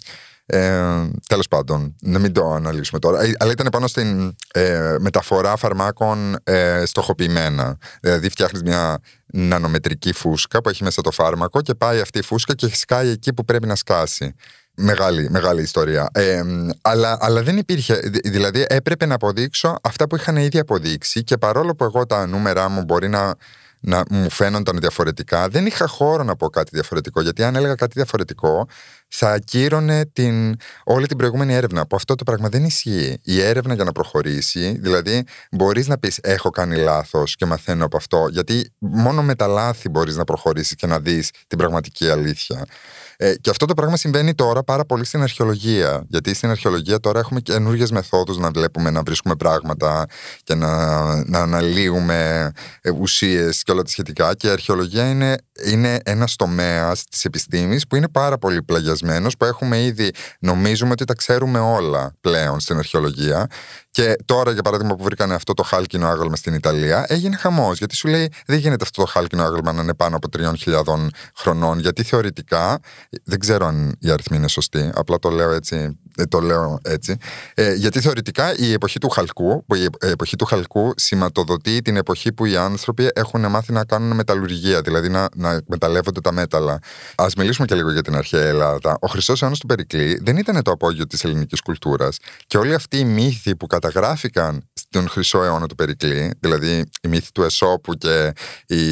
ε, 0.47 1.11
Τέλος 1.27 1.49
πάντων, 1.49 1.97
να 2.01 2.19
μην 2.19 2.33
το 2.33 2.53
αναλύσουμε 2.53 3.01
τώρα. 3.01 3.23
Ε, 3.23 3.33
αλλά 3.39 3.51
ήταν 3.53 3.69
πάνω 3.73 3.87
στην 3.87 4.37
ε, 4.53 4.97
μεταφορά 5.01 5.57
φαρμάκων 5.57 6.37
ε, 6.45 6.83
στοχοποιημένα. 6.87 7.79
Δηλαδή, 8.01 8.29
φτιάχνεις 8.29 8.63
μια 8.63 8.99
νανομετρική 9.27 10.13
φούσκα 10.13 10.61
που 10.61 10.69
έχει 10.69 10.85
μέσα 10.85 11.03
το 11.03 11.11
φάρμακο 11.11 11.61
και 11.61 11.75
πάει 11.75 12.01
αυτή 12.01 12.19
η 12.19 12.23
φούσκα 12.23 12.55
και 12.55 12.75
σκάει 12.75 13.09
εκεί 13.09 13.33
που 13.35 13.45
πρέπει 13.45 13.67
να 13.67 13.75
σκάσει. 13.75 14.35
Μεγάλη, 14.75 15.31
μεγάλη 15.31 15.63
ιστορία. 15.63 16.09
Ε, 16.13 16.43
αλλά, 16.83 17.17
αλλά 17.21 17.43
δεν 17.43 17.57
υπήρχε. 17.57 18.01
Δηλαδή 18.25 18.65
έπρεπε 18.69 19.07
να 19.07 19.15
αποδείξω 19.15 19.77
αυτά 19.83 20.07
που 20.07 20.17
είχαν 20.17 20.37
ήδη 20.37 20.59
αποδείξει 20.59 21.25
και 21.25 21.37
παρόλο 21.37 21.75
που 21.75 21.85
εγώ 21.85 22.07
τα 22.07 22.27
νούμερα 22.27 22.69
μου 22.69 22.85
μπορεί 22.85 23.09
να 23.09 23.35
να 23.83 24.03
μου 24.11 24.31
φαίνονταν 24.31 24.79
διαφορετικά, 24.81 25.49
δεν 25.49 25.67
είχα 25.67 25.87
χώρο 25.87 26.23
να 26.23 26.37
πω 26.37 26.49
κάτι 26.49 26.71
διαφορετικό. 26.73 27.21
Γιατί 27.21 27.43
αν 27.43 27.57
έλεγα 27.57 27.75
κάτι 27.75 27.93
διαφορετικό, 27.95 28.67
θα 29.09 29.33
ακύρωνε 29.33 30.05
την, 30.12 30.57
όλη 30.85 31.07
την 31.07 31.17
προηγούμενη 31.17 31.55
έρευνα. 31.55 31.87
Που 31.87 31.97
αυτό 31.97 32.15
το 32.15 32.25
πράγμα 32.25 32.49
δεν 32.49 32.65
ισχύει. 32.65 33.19
Η 33.23 33.41
έρευνα 33.41 33.75
για 33.75 33.85
να 33.85 33.93
προχωρήσει, 33.93 34.79
δηλαδή, 34.81 35.25
μπορείς 35.51 35.87
να 35.87 35.99
πεις: 35.99 36.19
Έχω 36.23 36.51
κάνει 36.51 36.77
λάθος 36.77 37.37
και 37.37 37.47
μαθαίνω 37.47 37.85
από 37.85 37.97
αυτό. 37.97 38.27
Γιατί 38.31 38.73
μόνο 38.79 39.23
με 39.23 39.35
τα 39.35 39.47
λάθη 39.47 39.89
μπορείς 39.89 40.17
να 40.17 40.25
προχωρήσεις 40.25 40.75
και 40.75 40.87
να 40.87 41.01
δεις 41.01 41.31
την 41.47 41.59
πραγματική 41.59 42.11
αλήθεια. 42.11 42.65
Ε, 43.25 43.35
και 43.41 43.50
αυτό 43.50 43.67
το 43.67 43.75
πράγμα 43.75 43.97
συμβαίνει 43.97 44.35
τώρα 44.35 44.62
πάρα 44.62 44.85
πολύ 44.85 45.05
στην 45.05 45.23
αρχαιολογία. 45.23 46.05
Γιατί 46.09 46.35
στην 46.35 46.50
αρχαιολογία 46.50 47.00
τώρα 47.00 47.19
έχουμε 47.19 47.41
καινούργιες 47.41 47.91
μεθόδους 47.91 48.38
να 48.38 48.50
βλέπουμε, 48.50 48.91
να 48.91 49.02
βρίσκουμε 49.02 49.37
πράγματα 49.37 50.07
και 50.45 50.55
να, 50.55 51.25
να 51.25 51.38
αναλύουμε 51.38 52.50
ε, 52.81 52.91
ουσίες 52.91 53.62
και 53.62 53.73
όλα 53.73 53.83
τα 53.83 53.91
σχετικά. 53.91 54.35
Και 54.35 54.47
η 54.47 54.50
αρχαιολογία 54.50 55.09
είναι, 55.09 55.37
είναι 55.64 55.99
ένας 56.05 56.37
τομέας 56.37 57.05
της 57.05 57.25
επιστήμης 57.25 57.87
που 57.87 57.97
είναι 57.97 58.09
πάρα 58.09 58.38
πολύ 58.38 58.62
πλαγιασμένος, 58.62 59.37
που 59.37 59.45
έχουμε 59.45 59.83
ήδη 59.83 60.11
νομίζουμε 60.38 60.91
ότι 60.91 61.05
τα 61.05 61.14
ξέρουμε 61.14 61.59
όλα 61.59 62.14
πλέον 62.21 62.61
στην 62.61 62.79
αρχαιολογία. 62.79 63.49
Και 63.93 64.17
τώρα, 64.25 64.52
για 64.52 64.62
παράδειγμα, 64.62 64.95
που 64.95 65.05
βρήκανε 65.05 65.35
αυτό 65.35 65.55
το 65.55 65.62
χάλκινο 65.62 66.09
άγαλμα 66.09 66.37
στην 66.37 66.55
Ιταλία, 66.55 67.05
έγινε 67.09 67.37
χαμός. 67.37 67.79
Γιατί 67.79 67.97
σου 67.97 68.09
λέει, 68.09 68.33
δεν 68.47 68.59
γίνεται 68.59 68.85
αυτό 68.85 69.02
το 69.02 69.09
χάλκινο 69.09 69.43
άγαλμα 69.43 69.73
να 69.73 69.83
είναι 69.83 69.95
πάνω 69.95 70.17
από 70.17 70.29
3.000 70.64 71.07
χρονών. 71.37 71.79
Γιατί 71.79 72.02
θεωρητικά, 72.02 72.79
δεν 73.25 73.38
ξέρω 73.38 73.66
αν 73.66 73.97
η 73.99 74.11
αριθμή 74.11 74.37
είναι 74.37 74.49
σωστή, 74.49 74.90
απλά 74.95 75.19
το 75.19 75.31
λέω 75.31 75.50
έτσι 75.50 75.76
ε, 75.76 75.92
το 76.28 76.40
λέω 76.40 76.78
έτσι. 76.83 77.16
Ε, 77.54 77.75
γιατί 77.75 78.00
θεωρητικά 78.00 78.57
η 78.57 78.73
εποχή 78.73 78.99
του 78.99 79.09
χαλκού, 79.09 79.64
που 79.66 79.75
η 79.75 79.88
εποχή 80.00 80.37
του 80.37 80.45
χαλκού 80.45 80.92
σηματοδοτεί 80.97 81.83
την 81.83 81.97
εποχή 81.97 82.33
που 82.33 82.45
οι 82.45 82.57
άνθρωποι 82.57 83.11
έχουν 83.14 83.50
μάθει 83.50 83.73
να 83.73 83.85
κάνουν 83.85 84.16
μεταλλουργία, 84.16 84.81
δηλαδή 84.81 85.09
να, 85.09 85.28
να 85.35 85.52
εκμεταλλεύονται 85.52 86.21
τα 86.21 86.33
μέταλλα. 86.33 86.78
Α 87.14 87.26
μιλήσουμε 87.37 87.66
και 87.66 87.75
λίγο 87.75 87.92
για 87.92 88.02
την 88.02 88.16
αρχαία 88.16 88.47
Ελλάδα. 88.47 88.99
Ο 89.00 89.07
Χρυσό 89.07 89.35
αιώνα 89.40 89.57
του 89.57 89.66
Περικλή 89.66 90.21
δεν 90.23 90.37
ήταν 90.37 90.62
το 90.62 90.71
απόγειο 90.71 91.07
της 91.07 91.25
ελληνικής 91.25 91.61
κουλτούρας. 91.61 92.16
Και 92.47 92.59
όλοι 92.59 92.75
αυτοί 92.75 92.99
οι 92.99 93.04
μύθοι 93.04 93.57
που 93.57 93.66
καταγράφηκαν 93.66 94.69
στον 94.73 95.09
Χρυσό 95.09 95.42
αιώνα 95.42 95.66
του 95.66 95.75
Περικλή, 95.75 96.31
δηλαδή 96.40 96.85
η 97.02 97.09
μύθη 97.09 97.33
του 97.33 97.42
Εσώπου 97.42 97.95
και 97.95 98.33
η, 98.66 98.83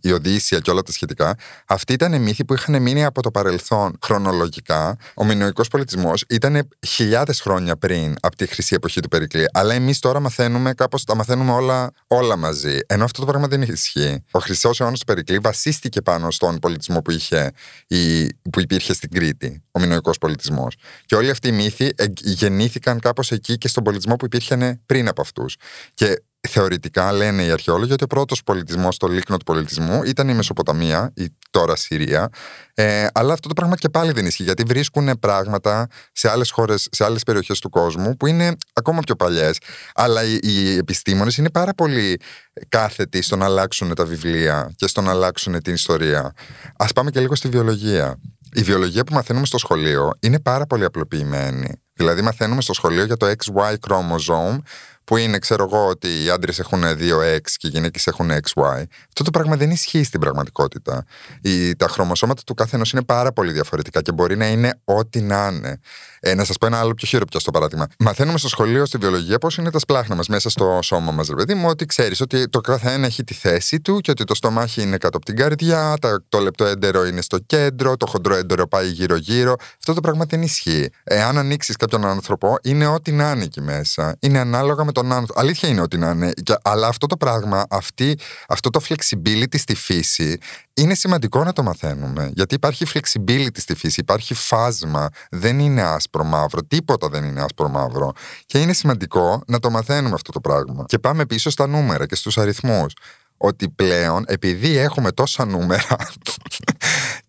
η 0.00 0.12
Οδύσσια 0.12 0.58
και 0.58 0.70
όλα 0.70 0.82
τα 0.82 0.92
σχετικά, 0.92 1.34
αυτοί 1.66 1.92
ήταν 1.92 2.22
μύθοι 2.22 2.44
που 2.44 2.54
είχαν 2.54 2.82
μείνει 2.82 3.04
από 3.04 3.22
το 3.22 3.30
παρελθόν 3.30 3.98
χρονολογικά. 4.02 4.96
Ο 5.14 5.24
μινωικό 5.24 5.62
πολιτισμός 5.70 6.24
ήταν 6.28 6.61
χιλιάδες 6.86 7.40
χρόνια 7.40 7.76
πριν 7.76 8.14
από 8.20 8.36
τη 8.36 8.46
χρυσή 8.46 8.74
εποχή 8.74 9.00
του 9.00 9.08
Περικλή. 9.08 9.44
Αλλά 9.52 9.74
εμείς 9.74 9.98
τώρα 9.98 10.20
μαθαίνουμε 10.20 10.72
κάπως 10.72 11.04
τα 11.04 11.14
μαθαίνουμε 11.14 11.52
όλα, 11.52 11.90
όλα 12.06 12.36
μαζί. 12.36 12.78
Ενώ 12.86 13.04
αυτό 13.04 13.20
το 13.20 13.26
πράγμα 13.26 13.46
δεν 13.46 13.62
ισχύει. 13.62 14.24
Ο 14.30 14.38
χρυσός 14.38 14.80
αιώνας 14.80 14.98
του 14.98 15.04
Περικλή 15.04 15.38
βασίστηκε 15.38 16.02
πάνω 16.02 16.30
στον 16.30 16.58
πολιτισμό 16.58 17.02
που, 17.02 17.10
είχε, 17.10 17.50
η, 17.86 18.26
που 18.26 18.60
υπήρχε 18.60 18.92
στην 18.92 19.10
Κρήτη, 19.10 19.62
ο 19.70 19.80
μινωικό 19.80 20.10
πολιτισμός. 20.20 20.76
Και 21.06 21.14
όλοι 21.14 21.30
αυτοί 21.30 21.48
οι 21.48 21.52
μύθοι 21.52 21.90
γεννήθηκαν 22.20 23.00
κάπως 23.00 23.32
εκεί 23.32 23.58
και 23.58 23.68
στον 23.68 23.82
πολιτισμό 23.82 24.16
που 24.16 24.24
υπήρχε 24.24 24.80
πριν 24.86 25.08
από 25.08 25.20
αυτούς. 25.20 25.56
Και 25.94 26.22
θεωρητικά 26.48 27.12
λένε 27.12 27.44
οι 27.44 27.50
αρχαιόλογοι 27.50 27.92
ότι 27.92 28.04
ο 28.04 28.06
πρώτος 28.06 28.42
πολιτισμός, 28.42 28.96
το 28.96 29.06
λίκνο 29.06 29.36
του 29.36 29.44
πολιτισμού, 29.44 30.02
ήταν 30.02 30.28
η 30.28 30.34
Μεσοποταμία, 30.34 31.12
η 31.14 31.28
τώρα 31.52 31.76
Συρία. 31.76 32.28
Ε, 32.74 33.06
αλλά 33.12 33.32
αυτό 33.32 33.48
το 33.48 33.54
πράγμα 33.54 33.76
και 33.76 33.88
πάλι 33.88 34.12
δεν 34.12 34.26
ισχύει, 34.26 34.42
γιατί 34.42 34.62
βρίσκουν 34.66 35.18
πράγματα 35.18 35.86
σε 36.12 36.30
άλλες 36.30 36.50
χώρες, 36.50 36.88
σε 36.90 37.04
άλλες 37.04 37.22
περιοχές 37.22 37.58
του 37.58 37.68
κόσμου 37.68 38.16
που 38.16 38.26
είναι 38.26 38.56
ακόμα 38.72 39.00
πιο 39.00 39.16
παλιές. 39.16 39.58
Αλλά 39.94 40.22
οι, 40.22 40.38
οι 40.42 40.76
επιστήμονες 40.76 41.36
είναι 41.36 41.50
πάρα 41.50 41.74
πολύ 41.74 42.20
κάθετοι 42.68 43.22
στο 43.22 43.36
να 43.36 43.44
αλλάξουν 43.44 43.94
τα 43.94 44.04
βιβλία 44.04 44.72
και 44.76 44.86
στο 44.86 45.00
να 45.00 45.10
αλλάξουν 45.10 45.62
την 45.62 45.74
ιστορία. 45.74 46.32
Α 46.76 46.86
πάμε 46.86 47.10
και 47.10 47.20
λίγο 47.20 47.34
στη 47.34 47.48
βιολογία. 47.48 48.20
Η 48.54 48.62
βιολογία 48.62 49.04
που 49.04 49.14
μαθαίνουμε 49.14 49.46
στο 49.46 49.58
σχολείο 49.58 50.10
είναι 50.20 50.40
πάρα 50.40 50.66
πολύ 50.66 50.84
απλοποιημένη. 50.84 51.72
Δηλαδή, 51.94 52.22
μαθαίνουμε 52.22 52.62
στο 52.62 52.72
σχολείο 52.72 53.04
για 53.04 53.16
το 53.16 53.26
XY 53.26 53.74
chromosome, 53.88 54.58
που 55.04 55.16
είναι, 55.16 55.38
ξέρω 55.38 55.64
εγώ, 55.64 55.86
ότι 55.86 56.24
οι 56.24 56.30
άντρες 56.30 56.58
έχουν 56.58 56.82
2X 56.84 57.40
και 57.56 57.66
οι 57.66 57.70
γυναίκες 57.70 58.06
έχουν 58.06 58.30
XY. 58.30 58.82
Αυτό 59.08 59.24
το 59.24 59.30
πράγμα 59.30 59.56
δεν 59.56 59.70
ισχύει 59.70 60.04
στην 60.04 60.20
πραγματικότητα. 60.20 61.04
Οι, 61.40 61.76
τα 61.76 61.88
χρωμοσώματα 61.88 62.42
του 62.46 62.54
κάθε 62.54 62.76
ενός 62.76 62.92
είναι 62.92 63.02
πάρα 63.02 63.32
πολύ 63.32 63.52
διαφορετικά 63.52 64.02
και 64.02 64.12
μπορεί 64.12 64.36
να 64.36 64.46
είναι 64.46 64.80
ό,τι 64.84 65.20
να 65.20 65.48
είναι. 65.52 65.80
Ε, 66.20 66.34
να 66.34 66.44
σας 66.44 66.58
πω 66.58 66.66
ένα 66.66 66.78
άλλο 66.78 66.94
πιο 66.94 67.08
χειροπιαστό 67.08 67.50
παράδειγμα. 67.50 67.86
Μαθαίνουμε 67.98 68.38
στο 68.38 68.48
σχολείο 68.48 68.86
στη 68.86 68.98
βιολογία 68.98 69.38
πώς 69.38 69.56
είναι 69.56 69.70
τα 69.70 69.78
σπλάχνα 69.78 70.14
μας 70.14 70.28
μέσα 70.28 70.50
στο 70.50 70.78
σώμα 70.82 71.12
μας, 71.12 71.28
ρε 71.28 71.34
παιδί 71.34 71.54
μου, 71.54 71.68
ότι 71.68 71.86
ξέρεις 71.86 72.20
ότι 72.20 72.48
το 72.48 72.60
καθένα 72.60 73.06
έχει 73.06 73.24
τη 73.24 73.34
θέση 73.34 73.80
του 73.80 74.00
και 74.00 74.10
ότι 74.10 74.24
το 74.24 74.34
στομάχι 74.34 74.82
είναι 74.82 74.96
κάτω 74.96 75.16
από 75.16 75.26
την 75.26 75.36
καρδιά, 75.36 75.94
το 76.28 76.38
λεπτό 76.38 76.64
έντερο 76.64 77.06
είναι 77.06 77.20
στο 77.20 77.38
κέντρο, 77.38 77.96
το 77.96 78.06
χοντρό 78.06 78.34
έντερο 78.34 78.66
πάει 78.66 78.88
γύρω-γύρω. 78.88 79.54
Αυτό 79.78 79.94
το 79.94 80.00
πράγμα 80.00 80.24
δεν 80.24 80.42
ισχύει. 80.42 80.90
Εάν 81.04 81.38
ανοίξεις 81.38 81.76
κάποιον 81.76 82.06
άνθρωπο, 82.06 82.56
είναι 82.62 82.86
ό,τι 82.86 83.12
να 83.12 83.30
είναι 83.30 83.44
εκεί 83.44 83.60
μέσα. 83.60 84.16
Είναι 84.20 84.38
ανάλογα 84.38 84.84
με 84.84 84.91
τον 84.92 85.12
άνθρωπο. 85.12 85.40
Αλήθεια 85.40 85.68
είναι 85.68 85.80
ότι 85.80 85.98
να 85.98 86.10
είναι. 86.10 86.32
Αλλά 86.62 86.86
αυτό 86.86 87.06
το 87.06 87.16
πράγμα, 87.16 87.64
αυτή, 87.70 88.18
αυτό 88.48 88.70
το 88.70 88.80
flexibility 88.88 89.58
στη 89.58 89.74
φύση, 89.74 90.38
είναι 90.74 90.94
σημαντικό 90.94 91.44
να 91.44 91.52
το 91.52 91.62
μαθαίνουμε. 91.62 92.30
Γιατί 92.34 92.54
υπάρχει 92.54 92.86
flexibility 92.94 93.58
στη 93.58 93.74
φύση, 93.74 94.00
υπάρχει 94.00 94.34
φάσμα. 94.34 95.08
Δεν 95.30 95.58
είναι 95.58 95.82
άσπρο 95.82 96.24
μαύρο, 96.24 96.60
τίποτα 96.68 97.08
δεν 97.08 97.24
είναι 97.24 97.42
άσπρο 97.42 97.68
μαύρο. 97.68 98.12
Και 98.46 98.60
είναι 98.60 98.72
σημαντικό 98.72 99.42
να 99.46 99.58
το 99.58 99.70
μαθαίνουμε 99.70 100.14
αυτό 100.14 100.32
το 100.32 100.40
πράγμα. 100.40 100.84
Και 100.88 100.98
πάμε 100.98 101.26
πίσω 101.26 101.50
στα 101.50 101.66
νούμερα 101.66 102.06
και 102.06 102.14
στους 102.14 102.38
αριθμούς. 102.38 102.92
Ότι 103.36 103.68
πλέον, 103.68 104.24
επειδή 104.26 104.76
έχουμε 104.76 105.12
τόσα 105.12 105.44
νούμερα, 105.44 105.96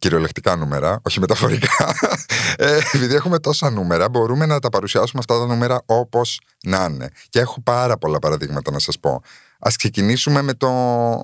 κυριολεκτικά 0.03 0.55
νούμερα, 0.55 0.99
όχι 1.03 1.19
μεταφορικά, 1.19 1.95
ε, 2.55 2.77
επειδή 2.93 3.15
έχουμε 3.15 3.39
τόσα 3.39 3.69
νούμερα, 3.69 4.09
μπορούμε 4.09 4.45
να 4.45 4.59
τα 4.59 4.69
παρουσιάσουμε 4.69 5.19
αυτά 5.19 5.39
τα 5.39 5.45
νούμερα 5.45 5.81
όπως 5.85 6.39
να 6.63 6.87
είναι. 6.89 7.09
Και 7.29 7.39
έχω 7.39 7.61
πάρα 7.61 7.97
πολλά 7.97 8.19
παραδείγματα 8.19 8.71
να 8.71 8.79
σας 8.79 8.99
πω. 8.99 9.21
Α 9.59 9.69
ξεκινήσουμε 9.77 10.41
με, 10.41 10.53
το, 10.53 10.69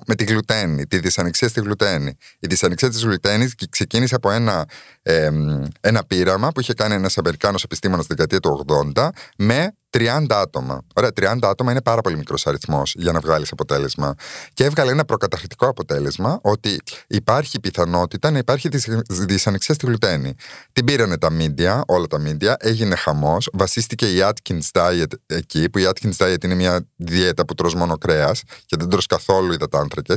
με 0.06 0.14
τη 0.14 0.24
γλουτένη, 0.24 0.86
τη 0.86 0.98
δυσανεξία 0.98 1.48
στη 1.48 1.60
γλουτένη. 1.60 2.16
Η 2.38 2.46
δυσανεξία 2.46 2.88
της 2.88 3.02
γλουτένης 3.02 3.54
ξεκίνησε 3.70 4.14
από 4.14 4.30
ένα, 4.30 4.64
ε, 5.02 5.30
ένα 5.80 6.04
πείραμα 6.04 6.52
που 6.52 6.60
είχε 6.60 6.74
κάνει 6.74 6.94
ένας 6.94 7.18
Αμερικάνος 7.18 7.64
επιστήμονας 7.64 8.04
στη 8.04 8.14
δεκαετία 8.14 8.40
του 8.40 8.66
80 8.94 9.10
με 9.36 9.74
30 9.98 10.24
άτομα. 10.28 10.86
Ωραία, 10.94 11.10
30 11.20 11.38
άτομα 11.42 11.70
είναι 11.70 11.82
πάρα 11.82 12.00
πολύ 12.00 12.16
μικρός 12.16 12.46
αριθμός 12.46 12.94
για 12.96 13.12
να 13.12 13.20
βγάλεις 13.20 13.52
αποτέλεσμα. 13.52 14.14
Και 14.54 14.64
έβγαλε 14.64 14.90
ένα 14.90 15.04
προκαταρκτικό 15.04 15.66
αποτέλεσμα 15.68 16.38
ότι 16.42 16.80
υπάρχει 17.06 17.60
πιθανότητα 17.60 18.30
να 18.30 18.38
υπάρχει 18.38 18.68
δυσανεξία 19.10 19.74
στη 19.74 19.86
γλουτένη. 19.86 20.34
Την 20.72 20.84
πήρανε 20.84 21.18
τα 21.18 21.28
media, 21.38 21.80
όλα 21.86 22.06
τα 22.06 22.20
media, 22.24 22.52
έγινε 22.58 22.94
χαμός. 22.94 23.48
Βασίστηκε 23.52 24.06
η 24.06 24.18
Atkins 24.22 24.70
Diet 24.72 25.12
εκεί, 25.26 25.70
που 25.70 25.78
η 25.78 25.88
Atkins 25.88 26.16
Diet 26.16 26.44
είναι 26.44 26.54
μια 26.54 26.86
διέτα 26.96 27.44
που 27.44 27.54
τρως 27.54 27.74
μόνο 27.74 27.98
κρέας 27.98 28.42
και 28.66 28.76
δεν 28.78 28.88
τρως 28.88 29.06
καθόλου 29.06 29.52
υδατάνθρακε, 29.52 30.14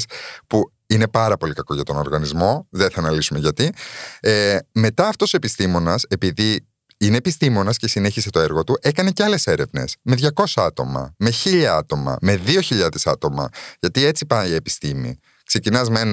που 0.48 0.72
είναι 0.88 1.08
πάρα 1.08 1.38
πολύ 1.38 1.54
κακό 1.54 1.74
για 1.74 1.84
τον 1.84 1.98
οργανισμό. 1.98 2.68
Δεν 2.70 2.90
θα 2.90 3.00
αναλύσουμε 3.00 3.40
γιατί. 3.40 3.74
Ε, 4.20 4.58
μετά 4.72 5.08
αυτός 5.08 5.34
ο 5.34 5.38
επιστήμονας, 5.38 6.04
επειδή 6.08 6.68
είναι 7.06 7.18
επιστήμονας 7.18 7.78
και 7.78 7.88
συνέχισε 7.88 8.30
το 8.30 8.40
έργο 8.40 8.64
του, 8.64 8.78
έκανε 8.82 9.12
και 9.12 9.24
άλλες 9.24 9.48
έρευνες. 9.48 9.96
Με 10.02 10.16
200 10.16 10.44
άτομα, 10.56 11.14
με 11.18 11.32
1000 11.44 11.64
άτομα, 11.64 12.18
με 12.22 12.42
2000 12.46 12.88
άτομα. 13.06 13.50
Γιατί 13.80 14.06
έτσι 14.06 14.26
πάει 14.26 14.50
η 14.50 14.54
επιστήμη. 14.54 15.18
Ξεκινάς 15.46 15.90
με, 15.90 16.04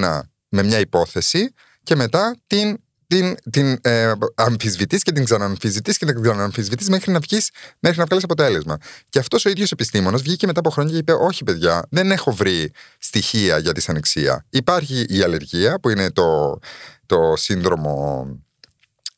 με 0.49 0.63
μια 0.63 0.79
υπόθεση 0.79 1.53
και 1.83 1.95
μετά 1.95 2.35
την 2.47 2.77
την, 3.11 3.35
την 3.49 3.77
ε, 3.81 4.11
αμφισβητείς 4.35 5.03
και 5.03 5.11
την 5.11 5.23
ξανααμφισβητεί 5.23 5.97
και 5.97 6.05
την 6.05 6.21
ξανααμφισβητεί 6.21 6.89
μέχρι 6.89 7.11
να 7.11 7.19
βγεις, 7.19 7.49
μέχρι 7.79 7.99
να 7.99 8.05
βγάλεις 8.05 8.23
αποτέλεσμα. 8.23 8.77
Και 9.09 9.19
αυτός 9.19 9.45
ο 9.45 9.49
ίδιος 9.49 9.71
επιστήμονας 9.71 10.21
βγήκε 10.21 10.45
μετά 10.45 10.59
από 10.59 10.69
χρόνια 10.69 10.91
και 10.91 10.97
είπε: 10.97 11.11
Όχι, 11.11 11.43
παιδιά, 11.43 11.87
δεν 11.89 12.11
έχω 12.11 12.31
βρει 12.31 12.71
στοιχεία 12.99 13.57
για 13.57 13.73
τη 13.73 13.85
ανεξία. 13.87 14.45
Υπάρχει 14.49 15.05
η 15.09 15.21
αλλεργία, 15.21 15.79
που 15.79 15.89
είναι 15.89 16.11
το, 16.11 16.59
το 17.05 17.33
σύνδρομο 17.35 18.25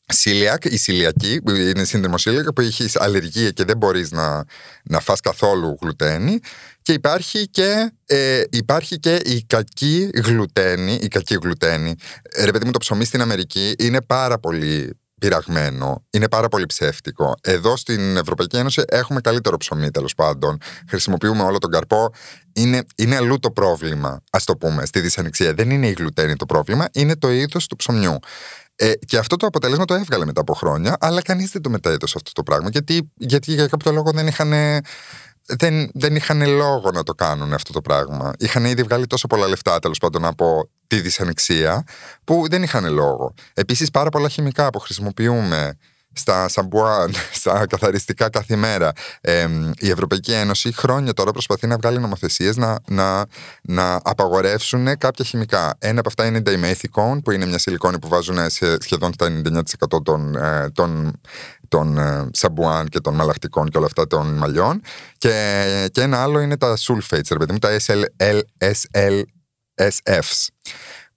Σίλιακ, 0.06 0.64
η 0.64 0.76
σιλιακή, 0.76 1.40
που 1.44 1.50
είναι 1.50 1.84
σύνδρομο 1.84 2.18
σίλιακ, 2.18 2.52
που 2.52 2.60
έχει 2.60 2.88
αλλεργία 2.94 3.50
και 3.50 3.64
δεν 3.64 3.76
μπορείς 3.76 4.10
να, 4.10 4.44
να 4.84 5.00
φας 5.00 5.20
καθόλου 5.20 5.78
γλουτένη. 5.80 6.38
Και 6.82 6.92
υπάρχει 6.92 7.48
και, 7.48 7.92
ε, 8.06 8.42
υπάρχει 8.50 8.98
και 8.98 9.14
η 9.24 9.44
κακή 9.46 10.10
γλουτένη, 10.14 10.98
η 11.02 11.08
κακή 11.08 11.38
γλουτένη. 11.42 11.94
Ρε 12.44 12.50
παιδί 12.50 12.64
μου, 12.64 12.70
το 12.70 12.78
ψωμί 12.78 13.04
στην 13.04 13.20
Αμερική 13.20 13.74
είναι 13.78 14.02
πάρα 14.02 14.38
πολύ 14.38 14.98
πειραγμένο, 15.20 16.04
είναι 16.10 16.28
πάρα 16.28 16.48
πολύ 16.48 16.66
ψεύτικο. 16.66 17.34
Εδώ 17.40 17.76
στην 17.76 18.16
Ευρωπαϊκή 18.16 18.56
Ένωση 18.56 18.82
έχουμε 18.88 19.20
καλύτερο 19.20 19.56
ψωμί 19.56 19.90
τέλος 19.90 20.14
πάντων. 20.14 20.58
Χρησιμοποιούμε 20.88 21.42
όλο 21.42 21.58
τον 21.58 21.70
καρπό. 21.70 22.12
Είναι, 22.52 22.84
είναι 22.96 23.16
αλλού 23.16 23.38
το 23.38 23.50
πρόβλημα, 23.50 24.22
ας 24.30 24.44
το 24.44 24.56
πούμε, 24.56 24.86
στη 24.86 25.00
δυσανεξία. 25.00 25.54
Δεν 25.54 25.70
είναι 25.70 25.86
η 25.86 25.94
γλουτένη 25.98 26.36
το 26.36 26.46
πρόβλημα, 26.46 26.88
είναι 26.92 27.16
το 27.16 27.30
είδος 27.30 27.66
του 27.66 27.76
ψωμιού. 27.76 28.18
Ε, 28.76 28.92
και 29.06 29.18
αυτό 29.18 29.36
το 29.36 29.46
αποτέλεσμα 29.46 29.84
το 29.84 29.94
έβγαλε 29.94 30.24
μετά 30.24 30.40
από 30.40 30.54
χρόνια, 30.54 30.96
αλλά 31.00 31.22
κανείς 31.22 31.50
δεν 31.50 31.62
το 31.62 31.70
μετέδωσε 31.70 32.14
αυτό 32.16 32.32
το 32.32 32.42
πράγμα. 32.42 32.68
Γιατί, 32.68 33.12
γιατί 33.14 33.52
για 33.52 33.66
κάποιο 33.66 33.92
λόγο 33.92 34.10
δεν 34.10 34.26
είχαν 34.26 34.52
δεν, 35.46 35.90
δεν 35.94 36.16
είχαν 36.16 36.46
λόγο 36.48 36.90
να 36.90 37.02
το 37.02 37.14
κάνουν 37.14 37.52
αυτό 37.52 37.72
το 37.72 37.80
πράγμα. 37.80 38.32
Είχαν 38.38 38.64
ήδη 38.64 38.82
βγάλει 38.82 39.06
τόσο 39.06 39.26
πολλά 39.26 39.48
λεφτά 39.48 39.78
τέλος 39.78 39.98
πάντων 39.98 40.24
από 40.24 40.70
τη 40.86 41.00
δυσανεξία 41.00 41.84
που 42.24 42.46
δεν 42.50 42.62
είχαν 42.62 42.92
λόγο. 42.92 43.34
Επίσης, 43.54 43.90
πάρα 43.90 44.08
πολλά 44.08 44.28
χημικά 44.28 44.70
που 44.70 44.78
χρησιμοποιούμε 44.78 45.76
στα 46.14 46.48
σαμπουάν, 46.48 47.12
στα 47.40 47.66
καθαριστικά 47.66 48.28
κάθε 48.30 48.56
μέρα. 48.56 48.92
η 49.78 49.90
Ευρωπαϊκή 49.90 50.32
Ένωση 50.32 50.72
χρόνια 50.72 51.12
τώρα 51.12 51.30
προσπαθεί 51.30 51.66
να 51.66 51.76
βγάλει 51.76 51.98
νομοθεσίες 51.98 52.56
να, 52.56 52.78
να, 52.88 53.26
να 53.62 54.00
απαγορεύσουν 54.04 54.98
κάποια 54.98 55.24
χημικά. 55.24 55.74
Ένα 55.78 56.00
από 56.00 56.08
αυτά 56.08 56.26
είναι 56.26 56.38
η 56.38 56.42
Dimethicone, 56.46 57.18
που 57.24 57.30
είναι 57.30 57.46
μια 57.46 57.58
σιλικόνη 57.58 57.98
που 57.98 58.08
βάζουν 58.08 58.50
σε 58.50 58.76
σχεδόν 58.80 59.16
τα 59.16 59.40
99% 59.96 60.02
των, 60.04 60.36
ε, 60.36 60.70
των, 60.70 61.20
των 61.68 61.98
ε, 61.98 62.28
σαμπουάν 62.32 62.88
και 62.88 63.00
των 63.00 63.14
μαλακτικών 63.14 63.68
και 63.68 63.76
όλα 63.76 63.86
αυτά 63.86 64.06
των 64.06 64.36
μαλλιών. 64.36 64.80
Και, 65.18 65.88
και 65.92 66.00
ένα 66.00 66.22
άλλο 66.22 66.40
είναι 66.40 66.56
τα 66.56 66.76
sulfates, 66.78 67.28
ρε 67.30 67.36
παιδί 67.38 67.52
μου, 67.52 67.58
τα 67.58 67.76
SLSFs 69.78 70.48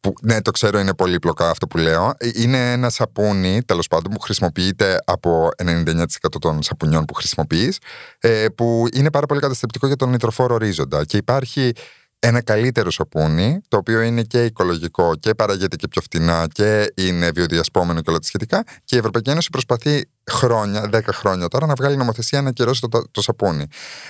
που, 0.08 0.14
ναι, 0.22 0.42
το 0.42 0.52
ξέρω, 0.52 0.80
είναι 0.80 0.94
πολύπλοκα 0.94 1.50
αυτό 1.50 1.68
που 1.68 1.78
λέω. 1.78 2.14
Ε, 2.18 2.30
είναι 2.34 2.72
ένα 2.72 2.90
σαπούνι, 2.90 3.62
τέλος 3.64 3.88
πάντων, 3.88 4.14
που 4.14 4.20
χρησιμοποιείται 4.20 4.98
από 5.06 5.50
99% 5.58 6.04
των 6.40 6.64
σαπουνιών 6.64 7.06
που 7.06 7.14
χρησιμοποιείς, 7.14 7.78
ε, 8.20 8.46
που 8.56 8.86
είναι 8.94 9.12
πάρα 9.12 9.26
πολύ 9.26 9.40
καταστρεπτικό 9.40 9.88
για 9.88 9.96
τον 9.96 10.10
νητροφόρο 10.10 10.54
ορίζοντα. 10.54 11.06
Και 11.06 11.18
υπάρχει 11.18 11.72
ένα 12.20 12.42
καλύτερο 12.42 12.92
σαπούνι, 12.92 13.62
το 13.68 13.78
οποίο 13.78 14.02
είναι 14.02 14.24
και 14.24 14.46
οικολογικό 14.46 15.16
και 15.16 15.34
παραγείται 15.34 15.76
και 15.76 15.88
πιο 15.88 16.02
φτηνά 16.02 16.48
και 16.52 16.94
είναι 16.96 17.32
βιοδιασπόμενο 17.32 18.02
και 18.02 18.10
όλα 18.10 18.20
τα 18.20 18.26
σχετικά. 18.26 18.64
Και 18.84 18.96
η 18.96 18.98
Ευρωπαϊκή 18.98 19.30
Ένωση 19.30 19.50
προσπαθεί 19.50 20.10
χρόνια, 20.32 20.90
10 20.94 21.02
χρόνια 21.12 21.48
τώρα, 21.48 21.66
να 21.66 21.74
βγάλει 21.74 21.98
νομοθεσία 21.98 22.42
να 22.42 22.50
ακυρώσει 22.50 22.82
το, 22.82 22.88
το, 22.88 23.04
το 23.12 23.22
σαπούνι. 23.22 23.66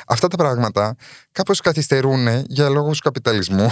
Αυτά 0.07 0.27
τα 0.27 0.37
πράγματα 0.37 0.95
κάπως 1.31 1.61
καθυστερούν 1.61 2.27
για 2.47 2.69
λόγους 2.69 2.99
καπιταλισμού. 2.99 3.71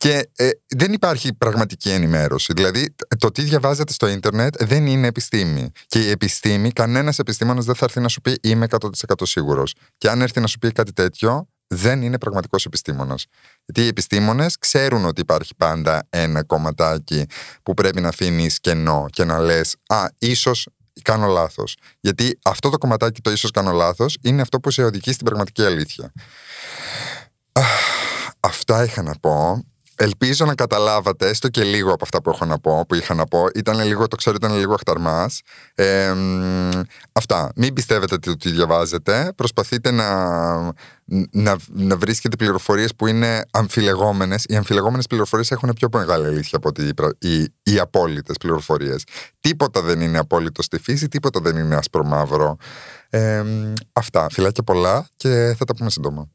Και 0.00 0.30
ε, 0.36 0.50
δεν 0.66 0.92
υπάρχει 0.92 1.34
πραγματική 1.34 1.90
ενημέρωση. 1.90 2.52
Δηλαδή, 2.52 2.94
το 3.18 3.30
τι 3.30 3.42
διαβάζετε 3.42 3.92
στο 3.92 4.06
ίντερνετ 4.06 4.64
δεν 4.64 4.86
είναι 4.86 5.06
επιστήμη. 5.06 5.70
Και 5.86 5.98
η 5.98 6.10
επιστήμη, 6.10 6.70
κανένας 6.70 7.18
επιστήμονας 7.18 7.64
δεν 7.64 7.74
θα 7.74 7.84
έρθει 7.84 8.00
να 8.00 8.08
σου 8.08 8.20
πει 8.20 8.36
Είμαι 8.42 8.66
100% 8.70 8.86
σίγουρος. 9.22 9.74
Και 9.98 10.08
αν 10.08 10.20
έρθει 10.20 10.40
να 10.40 10.46
σου 10.46 10.58
πει 10.58 10.72
κάτι 10.72 10.92
τέτοιο, 10.92 11.48
δεν 11.66 12.02
είναι 12.02 12.18
πραγματικός 12.18 12.64
επιστήμονας. 12.64 13.26
Γιατί 13.64 13.84
οι 13.84 13.86
επιστήμονες 13.86 14.58
ξέρουν 14.58 15.04
ότι 15.04 15.20
υπάρχει 15.20 15.54
πάντα 15.56 16.06
ένα 16.10 16.42
κομματάκι 16.42 17.26
που 17.62 17.74
πρέπει 17.74 18.00
να 18.00 18.08
αφήνεις 18.08 18.60
κενό 18.60 19.06
και 19.10 19.24
να 19.24 19.38
λες: 19.38 19.76
Α, 19.86 20.04
ίσως 20.18 20.66
κάνω 21.02 21.26
λάθος. 21.26 21.76
Γιατί 22.00 22.38
αυτό 22.44 22.70
το 22.70 22.78
κομματάκι, 22.78 23.20
το 23.20 23.30
ίσως 23.30 23.50
κάνω 23.50 23.72
λάθος, 23.72 24.16
είναι 24.22 24.42
αυτό 24.42 24.60
που 24.60 24.70
σε 24.70 24.82
οδηγεί 24.82 25.12
στην 25.12 25.24
πραγματική 25.24 25.62
αλήθεια. 25.62 26.12
Αυτά 28.40 28.84
είχα 28.84 29.02
να 29.02 29.14
πω. 29.20 29.64
Ελπίζω 30.02 30.44
να 30.44 30.54
καταλάβατε 30.54 31.28
έστω 31.28 31.48
και 31.48 31.62
λίγο 31.62 31.92
από 31.92 32.04
αυτά 32.04 32.22
που 32.22 32.30
έχω 32.30 32.44
να 32.44 32.58
πω, 32.58 32.84
που 32.88 32.94
είχα 32.94 33.14
να 33.14 33.24
πω. 33.24 33.46
Ήταν 33.54 33.80
λίγο, 33.80 34.08
το 34.08 34.16
ξέρω, 34.16 34.36
ήταν 34.40 34.58
λίγο 34.58 34.74
αχταρμάς. 34.74 35.40
Ε, 35.74 36.14
αυτά. 37.12 37.52
Μην 37.56 37.72
πιστεύετε 37.74 38.14
ότι 38.14 38.36
το 38.36 38.50
διαβάζετε. 38.50 39.32
Προσπαθείτε 39.36 39.90
να, 39.90 40.14
να, 41.30 41.56
να 41.66 41.96
βρίσκετε 41.96 42.36
πληροφορίες 42.36 42.94
που 42.94 43.06
είναι 43.06 43.42
αμφιλεγόμενες. 43.50 44.44
Οι 44.48 44.56
αμφιλεγόμενες 44.56 45.06
πληροφορίες 45.06 45.50
έχουν 45.50 45.72
πιο 45.76 45.88
μεγάλη 45.92 46.26
αλήθεια 46.26 46.58
από 46.58 46.68
ότι 46.68 46.82
οι, 46.82 46.94
οι, 47.18 47.52
οι 47.62 47.78
απόλυτες 47.78 48.36
πληροφορίες. 48.36 49.04
Τίποτα 49.40 49.82
δεν 49.82 50.00
είναι 50.00 50.18
απόλυτο 50.18 50.62
στη 50.62 50.78
φύση, 50.78 51.08
τίποτα 51.08 51.40
δεν 51.40 51.56
είναι 51.56 51.76
άσπρο 51.76 52.04
μαύρο. 52.04 52.56
Ε, 53.10 53.44
αυτά. 53.92 54.26
Φιλάκια 54.30 54.62
πολλά 54.62 55.08
και 55.16 55.54
θα 55.58 55.64
τα 55.64 55.74
πούμε 55.74 55.90
σύντομα. 55.90 56.28